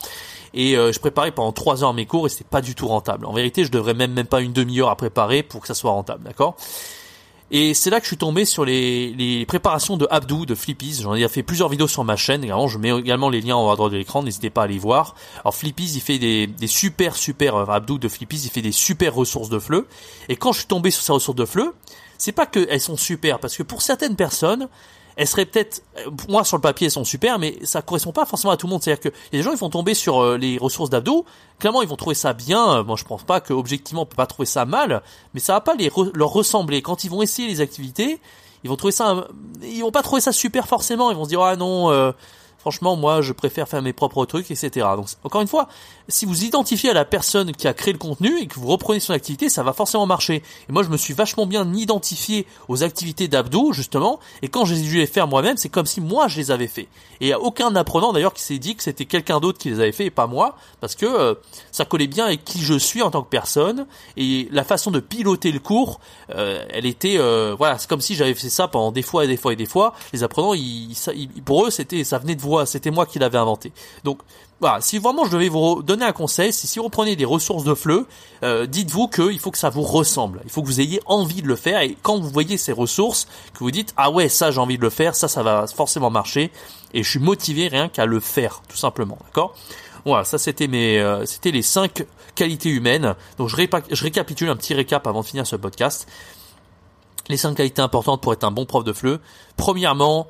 et 0.54 0.76
euh, 0.76 0.92
je 0.92 1.00
préparais 1.00 1.32
pendant 1.32 1.54
3 1.54 1.86
heures 1.86 1.94
mes 1.94 2.06
cours, 2.06 2.28
et 2.28 2.30
c'était 2.30 2.44
pas 2.44 2.62
du 2.62 2.76
tout 2.76 2.88
rentable. 2.88 3.26
En 3.26 3.34
vérité, 3.34 3.64
je 3.64 3.72
devrais 3.72 3.94
même 3.94 4.12
même 4.12 4.28
pas 4.28 4.42
une 4.42 4.54
demi-heure 4.54 4.90
à 4.90 4.96
préparer 4.96 5.44
pour 5.44 5.62
que 5.62 5.68
ça 5.68 5.74
soit 5.74 5.92
rentable, 5.92 6.24
d'accord? 6.24 6.56
Et 7.56 7.76
c'est 7.76 7.92
là 7.92 8.00
que 8.00 8.06
je 8.06 8.10
suis 8.10 8.18
tombé 8.18 8.46
sur 8.46 8.66
les, 8.66 9.14
les 9.14 9.46
préparations 9.46 9.96
de 9.96 10.08
Abdou, 10.10 10.48
de 10.48 10.56
Flippies. 10.56 11.02
J'en 11.04 11.14
ai 11.14 11.28
fait 11.28 11.44
plusieurs 11.44 11.70
vidéos 11.70 11.88
sur 11.88 12.04
ma 12.04 12.16
chaîne. 12.16 12.44
Également, 12.44 12.68
je 12.68 12.80
mets 12.80 12.90
également 12.90 13.30
les 13.30 13.42
liens 13.42 13.56
en 13.56 13.68
haut 13.68 13.70
à 13.70 13.76
droite 13.76 13.92
de 13.92 13.98
l'écran. 13.98 14.24
N'hésitez 14.24 14.50
pas 14.50 14.64
à 14.64 14.68
les 14.68 14.80
voir. 14.80 15.14
Alors 15.42 15.54
Flippies, 15.54 15.92
il 15.94 16.02
fait 16.02 16.18
des, 16.18 16.48
des 16.48 16.66
super, 16.66 17.16
super, 17.16 17.56
euh, 17.56 17.66
Abdou 17.68 18.00
de 18.00 18.08
Flippies, 18.08 18.42
il 18.44 18.50
fait 18.50 18.64
des 18.64 18.72
super 18.72 19.14
ressources 19.14 19.50
de 19.50 19.60
fleu. 19.60 19.88
Et 20.30 20.36
quand 20.36 20.52
je 20.52 20.60
suis 20.60 20.68
tombé 20.68 20.90
sur 20.90 21.04
ces 21.04 21.12
ressources 21.12 21.38
de 21.38 21.46
fleu, 21.46 21.76
c'est 22.18 22.32
pas 22.32 22.48
qu'elles 22.48 22.82
sont 22.82 22.98
super, 22.98 23.38
parce 23.38 23.56
que 23.56 23.62
pour 23.62 23.84
certaines 23.84 24.16
personnes, 24.16 24.68
elles 25.15 25.27
seraient 25.27 25.46
peut-être, 25.46 25.84
euh, 25.98 26.10
moi 26.29 26.43
sur 26.43 26.58
le 26.58 26.62
papier 26.62 26.86
elles 26.86 26.91
sont 26.91 27.03
super, 27.03 27.39
mais 27.39 27.58
ça 27.63 27.82
correspond 27.82 28.12
pas 28.12 28.25
forcément 28.25 28.51
à 28.51 28.58
tout 28.58 28.67
le 28.67 28.72
monde. 28.72 28.84
C'est-à-dire 28.84 29.12
que 29.12 29.17
y 29.32 29.36
a 29.36 29.39
des 29.39 29.43
gens 29.43 29.51
ils 29.51 29.58
vont 29.58 29.70
tomber 29.70 29.93
sur 29.93 30.22
euh, 30.22 30.38
les 30.38 30.58
ressources 30.58 30.89
d'Abdo, 30.89 31.25
clairement 31.60 31.82
ils 31.82 31.88
vont 31.88 31.96
trouver 31.96 32.15
ça 32.15 32.34
bien. 32.34 32.77
Euh, 32.77 32.84
moi 32.84 32.96
je 32.98 33.03
pense 33.03 33.24
pas 33.24 33.41
que 33.41 33.53
objectivement 33.53 34.03
on 34.03 34.05
peut 34.05 34.15
pas 34.15 34.25
trouver 34.25 34.46
ça 34.46 34.65
mal, 34.65 35.01
mais 35.34 35.39
ça 35.39 35.53
va 35.53 35.62
pas 35.62 35.75
les 35.75 35.91
leur 36.13 36.29
ressembler. 36.29 36.82
Quand 36.82 37.03
ils 37.03 37.10
vont 37.10 37.22
essayer 37.22 37.48
les 37.48 37.62
activités, 37.62 38.20
ils 38.63 38.70
vont 38.70 38.75
trouver 38.75 38.93
ça, 38.93 39.27
ils 39.62 39.82
vont 39.82 39.91
pas 39.91 40.03
trouver 40.03 40.22
ça 40.22 40.32
super 40.32 40.67
forcément. 40.67 41.12
Ils 41.12 41.17
vont 41.17 41.25
se 41.25 41.29
dire 41.29 41.41
ah 41.41 41.55
non. 41.55 42.13
Franchement, 42.63 42.96
moi, 42.96 43.22
je 43.22 43.34
préfère 43.34 43.67
faire 43.67 43.82
mes 43.82 43.91
propres 43.91 44.25
trucs, 44.25 44.50
etc. 44.50 44.88
Donc, 44.96 45.08
encore 45.25 45.41
une 45.41 45.50
fois, 45.50 45.67
si 46.08 46.25
vous 46.25 46.46
identifiez 46.46 46.91
à 46.91 46.93
la 46.93 47.03
personne 47.03 47.51
qui 47.51 47.67
a 47.67 47.74
créé 47.74 47.91
le 47.91 48.00
contenu 48.00 48.39
et 48.39 48.48
que 48.48 48.58
vous 48.58 48.67
reprenez 48.67 49.01
son 49.01 49.12
activité, 49.12 49.50
ça 49.50 49.63
va 49.63 49.74
forcément 49.74 50.05
marcher. 50.05 50.36
Et 50.70 50.72
moi, 50.72 50.82
je 50.82 50.88
me 50.88 50.96
suis 50.96 51.13
vachement 51.13 51.46
bien 51.46 51.70
identifié 51.74 52.48
aux 52.70 52.82
activités 52.82 53.27
d'Abdo, 53.27 53.74
justement, 53.74 54.17
et 54.41 54.48
quand 54.48 54.63
j'ai 54.63 54.77
dû 54.77 54.96
les 54.96 55.08
faire 55.08 55.27
moi-même, 55.27 55.58
c'est 55.58 55.67
comme 55.67 55.86
si 55.86 56.00
moi, 56.00 56.29
je 56.29 56.38
les 56.38 56.51
avais 56.51 56.67
fait. 56.67 56.88
Et 57.20 57.25
il 57.25 57.27
n'y 57.27 57.34
a 57.34 57.39
aucun 57.41 57.75
apprenant, 57.75 58.13
d'ailleurs, 58.13 58.34
qui 58.34 58.43
s'est 58.43 58.60
dit 58.60 58.78
que 58.78 58.84
c'était 58.84 59.04
quelqu'un 59.04 59.41
d'autre 59.41 59.58
qui 59.58 59.69
les 59.69 59.82
avait 59.82 59.91
fait 59.91 60.06
et 60.06 60.10
pas 60.10 60.28
moi, 60.28 60.56
parce 60.80 60.95
que 60.95 61.06
euh, 61.06 61.36
ça 61.73 61.84
collait 61.84 62.08
bien 62.08 62.28
avec 62.28 62.45
qui 62.45 62.62
je 62.62 62.76
suis 62.76 63.02
en 63.02 63.12
tant 63.12 63.23
que 63.23 63.30
personne, 63.30 63.88
et 64.15 64.47
la 64.52 64.63
façon 64.63 64.89
de 64.89 65.02
piloter 65.02 65.52
le 65.52 65.60
cours, 65.60 65.99
euh, 66.34 66.63
elle 66.69 66.86
était, 66.86 67.17
euh, 67.17 67.56
voilà, 67.58 67.78
c'est 67.78 67.89
comme 67.89 67.99
si 67.99 68.15
j'avais 68.15 68.34
fait 68.34 68.49
ça 68.49 68.69
pendant 68.69 68.93
des 68.93 69.02
fois 69.02 69.26
et 69.26 69.28
des 69.28 69.36
fois 69.36 69.52
et 69.52 69.58
des 69.58 69.65
fois. 69.65 69.93
Les 70.13 70.23
apprenants, 70.23 70.54
pour 71.43 71.65
eux, 71.65 71.71
c'était, 71.71 72.06
ça 72.06 72.19
venait 72.19 72.36
de 72.36 72.41
c'était 72.66 72.92
moi 72.92 73.06
qui 73.06 73.20
l'avais 73.20 73.38
inventé. 73.38 73.72
Donc 74.04 74.20
voilà, 74.60 74.80
si 74.80 74.98
vraiment 74.98 75.26
je 75.26 75.32
devais 75.32 75.50
vous 75.50 75.84
donner 75.84 76.06
un 76.06 76.13
conseil, 76.13 76.54
c'est 76.54 76.68
si 76.68 76.80
vous 76.80 76.86
reprenez 76.86 77.16
des 77.16 77.26
ressources 77.26 77.63
de 77.63 77.74
fleu, 77.74 78.08
euh, 78.44 78.66
dites-vous 78.66 79.10
qu'il 79.10 79.39
faut 79.39 79.52
que 79.52 79.58
ça 79.58 79.70
vous 79.70 79.82
ressemble. 79.82 80.42
Il 80.46 80.50
faut 80.50 80.62
que 80.62 80.68
vous 80.68 80.80
ayez 80.80 81.02
envie 81.06 81.42
de 81.42 81.48
le 81.48 81.56
faire 81.56 81.82
et 81.82 81.98
quand 82.02 82.20
vous 82.20 82.30
voyez 82.30 82.58
ces 82.58 82.72
ressources, 82.72 83.28
que 83.54 83.60
vous 83.60 83.72
dites 83.72 83.94
ah 83.98 84.10
ouais 84.10 84.30
ça 84.30 84.52
j'ai 84.52 84.60
envie 84.60 84.78
de 84.78 84.84
le 84.84 84.89
faire, 84.89 85.16
ça 85.16 85.28
ça 85.28 85.44
va 85.44 85.68
forcément 85.68 86.10
marcher 86.10 86.52
et 86.94 87.04
je 87.04 87.10
suis 87.10 87.20
motivé 87.20 87.68
rien 87.68 87.89
qu'à 87.89 88.06
le 88.06 88.20
faire 88.20 88.62
tout 88.70 88.78
simplement, 88.78 89.18
d'accord? 89.26 89.54
Voilà, 90.06 90.24
ça 90.24 90.38
c'était 90.38 90.68
mes 90.68 91.00
euh, 91.00 91.26
c'était 91.26 91.52
les 91.52 91.62
cinq 91.62 92.06
qualités 92.36 92.70
humaines. 92.70 93.16
Donc 93.38 93.50
je, 93.50 93.56
je 93.92 94.04
récapitule 94.04 94.50
un 94.50 94.56
petit 94.56 94.74
récap 94.74 95.06
avant 95.08 95.22
de 95.22 95.26
finir 95.26 95.46
ce 95.46 95.56
podcast. 95.56 96.08
Les 97.30 97.38
cinq 97.38 97.56
qualités 97.56 97.82
importantes 97.82 98.22
pour 98.22 98.34
être 98.34 98.44
un 98.44 98.52
bon 98.52 98.66
prof 98.66 98.84
de 98.84 98.92
fleu. 98.92 99.20
Premièrement, 99.56 100.28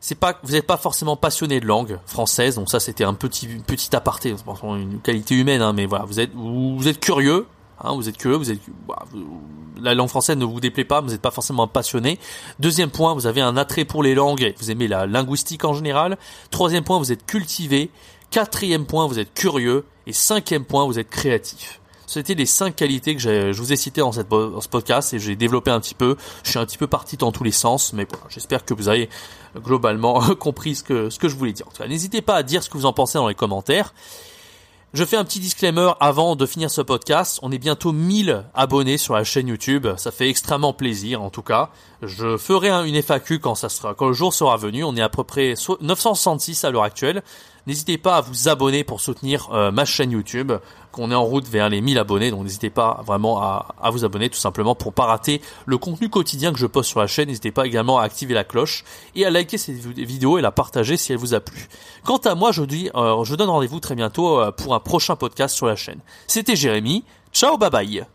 c'est 0.00 0.14
pas 0.14 0.38
vous 0.42 0.52
n'êtes 0.52 0.66
pas 0.66 0.76
forcément 0.76 1.16
passionné 1.16 1.60
de 1.60 1.66
langue 1.66 1.98
française 2.06 2.56
donc 2.56 2.68
ça 2.68 2.80
c'était 2.80 3.04
un 3.04 3.14
petit 3.14 3.46
petit 3.46 3.94
aparté. 3.94 4.34
Une 4.62 5.00
qualité 5.00 5.34
humaine 5.34 5.62
hein, 5.62 5.72
mais 5.72 5.86
voilà 5.86 6.04
vous 6.04 6.20
êtes 6.20 6.32
vous, 6.34 6.86
êtes 6.86 7.00
curieux 7.00 7.46
hein, 7.80 7.94
vous 7.94 8.08
êtes 8.08 8.16
curieux 8.16 8.36
vous 8.36 8.50
êtes 8.50 8.60
la 9.80 9.94
langue 9.94 10.08
française 10.08 10.36
ne 10.36 10.44
vous 10.44 10.60
déplaît 10.60 10.84
pas 10.84 11.00
vous 11.00 11.10
n'êtes 11.10 11.22
pas 11.22 11.30
forcément 11.30 11.66
passionné. 11.66 12.18
Deuxième 12.58 12.90
point 12.90 13.14
vous 13.14 13.26
avez 13.26 13.40
un 13.40 13.56
attrait 13.56 13.84
pour 13.84 14.02
les 14.02 14.14
langues 14.14 14.54
vous 14.58 14.70
aimez 14.70 14.88
la 14.88 15.06
linguistique 15.06 15.64
en 15.64 15.74
général. 15.74 16.18
Troisième 16.50 16.84
point 16.84 16.98
vous 16.98 17.12
êtes 17.12 17.26
cultivé. 17.26 17.90
Quatrième 18.30 18.86
point 18.86 19.06
vous 19.06 19.18
êtes 19.18 19.34
curieux. 19.34 19.84
Et 20.06 20.12
cinquième 20.12 20.64
point 20.64 20.86
vous 20.86 20.98
êtes 20.98 21.10
créatif 21.10 21.80
c'était 22.06 22.34
les 22.34 22.46
cinq 22.46 22.76
qualités 22.76 23.16
que 23.16 23.20
je 23.20 23.58
vous 23.58 23.72
ai 23.72 23.76
citées 23.76 24.00
dans, 24.00 24.12
ce 24.12 24.68
podcast 24.68 25.12
et 25.14 25.18
j'ai 25.18 25.36
développé 25.36 25.70
un 25.70 25.80
petit 25.80 25.94
peu. 25.94 26.16
Je 26.44 26.50
suis 26.50 26.58
un 26.58 26.66
petit 26.66 26.78
peu 26.78 26.86
parti 26.86 27.16
dans 27.16 27.32
tous 27.32 27.44
les 27.44 27.52
sens, 27.52 27.92
mais 27.92 28.06
voilà, 28.08 28.24
j'espère 28.28 28.64
que 28.64 28.74
vous 28.74 28.88
avez 28.88 29.08
globalement 29.56 30.20
compris 30.38 30.76
ce 30.76 30.82
que, 30.82 31.10
ce 31.10 31.18
que 31.18 31.28
je 31.28 31.36
voulais 31.36 31.52
dire. 31.52 31.66
En 31.66 31.70
tout 31.70 31.82
cas, 31.82 31.88
n'hésitez 31.88 32.22
pas 32.22 32.36
à 32.36 32.42
dire 32.42 32.62
ce 32.62 32.70
que 32.70 32.78
vous 32.78 32.86
en 32.86 32.92
pensez 32.92 33.18
dans 33.18 33.28
les 33.28 33.34
commentaires. 33.34 33.92
Je 34.96 35.04
fais 35.04 35.16
un 35.16 35.24
petit 35.24 35.40
disclaimer 35.40 35.92
avant 36.00 36.36
de 36.36 36.46
finir 36.46 36.70
ce 36.70 36.80
podcast. 36.80 37.38
On 37.42 37.52
est 37.52 37.58
bientôt 37.58 37.92
1000 37.92 38.44
abonnés 38.54 38.96
sur 38.96 39.14
la 39.14 39.24
chaîne 39.24 39.48
YouTube. 39.48 39.86
Ça 39.98 40.10
fait 40.10 40.30
extrêmement 40.30 40.72
plaisir, 40.72 41.20
en 41.20 41.28
tout 41.28 41.42
cas. 41.42 41.68
Je 42.00 42.38
ferai 42.38 42.70
une 42.70 43.02
FAQ 43.02 43.40
quand 43.40 43.56
ça 43.56 43.68
sera, 43.68 43.94
quand 43.94 44.06
le 44.06 44.14
jour 44.14 44.32
sera 44.32 44.56
venu. 44.56 44.84
On 44.84 44.96
est 44.96 45.02
à 45.02 45.10
peu 45.10 45.22
près 45.22 45.52
966 45.80 46.64
à 46.64 46.70
l'heure 46.70 46.84
actuelle. 46.84 47.22
N'hésitez 47.66 47.98
pas 47.98 48.16
à 48.16 48.20
vous 48.20 48.48
abonner 48.48 48.84
pour 48.84 49.00
soutenir 49.00 49.48
euh, 49.52 49.70
ma 49.70 49.84
chaîne 49.84 50.12
YouTube, 50.12 50.52
qu'on 50.92 51.10
est 51.10 51.14
en 51.14 51.24
route 51.24 51.46
vers 51.46 51.68
les 51.68 51.80
1000 51.80 51.98
abonnés, 51.98 52.30
donc 52.30 52.44
n'hésitez 52.44 52.70
pas 52.70 53.02
vraiment 53.06 53.40
à, 53.40 53.90
vous 53.90 54.04
abonner 54.04 54.30
tout 54.30 54.38
simplement 54.38 54.74
pour 54.74 54.92
pas 54.92 55.04
rater 55.04 55.42
le 55.66 55.76
contenu 55.76 56.08
quotidien 56.08 56.52
que 56.52 56.58
je 56.58 56.66
poste 56.66 56.90
sur 56.90 57.00
la 57.00 57.06
chaîne. 57.06 57.28
N'hésitez 57.28 57.50
pas 57.50 57.66
également 57.66 57.98
à 57.98 58.04
activer 58.04 58.34
la 58.34 58.44
cloche 58.44 58.84
et 59.14 59.26
à 59.26 59.30
liker 59.30 59.58
cette 59.58 59.76
vidéo 59.76 60.38
et 60.38 60.42
la 60.42 60.52
partager 60.52 60.96
si 60.96 61.12
elle 61.12 61.18
vous 61.18 61.34
a 61.34 61.40
plu. 61.40 61.68
Quant 62.04 62.18
à 62.18 62.34
moi, 62.34 62.52
je 62.52 62.62
dis, 62.62 62.88
euh, 62.94 63.24
je 63.24 63.34
donne 63.34 63.50
rendez-vous 63.50 63.80
très 63.80 63.94
bientôt 63.94 64.40
euh, 64.40 64.52
pour 64.52 64.74
un 64.74 64.80
prochain 64.80 65.16
podcast 65.16 65.54
sur 65.54 65.66
la 65.66 65.76
chaîne. 65.76 66.00
C'était 66.26 66.56
Jérémy. 66.56 67.04
Ciao, 67.32 67.58
bye 67.58 67.70
bye. 67.70 68.06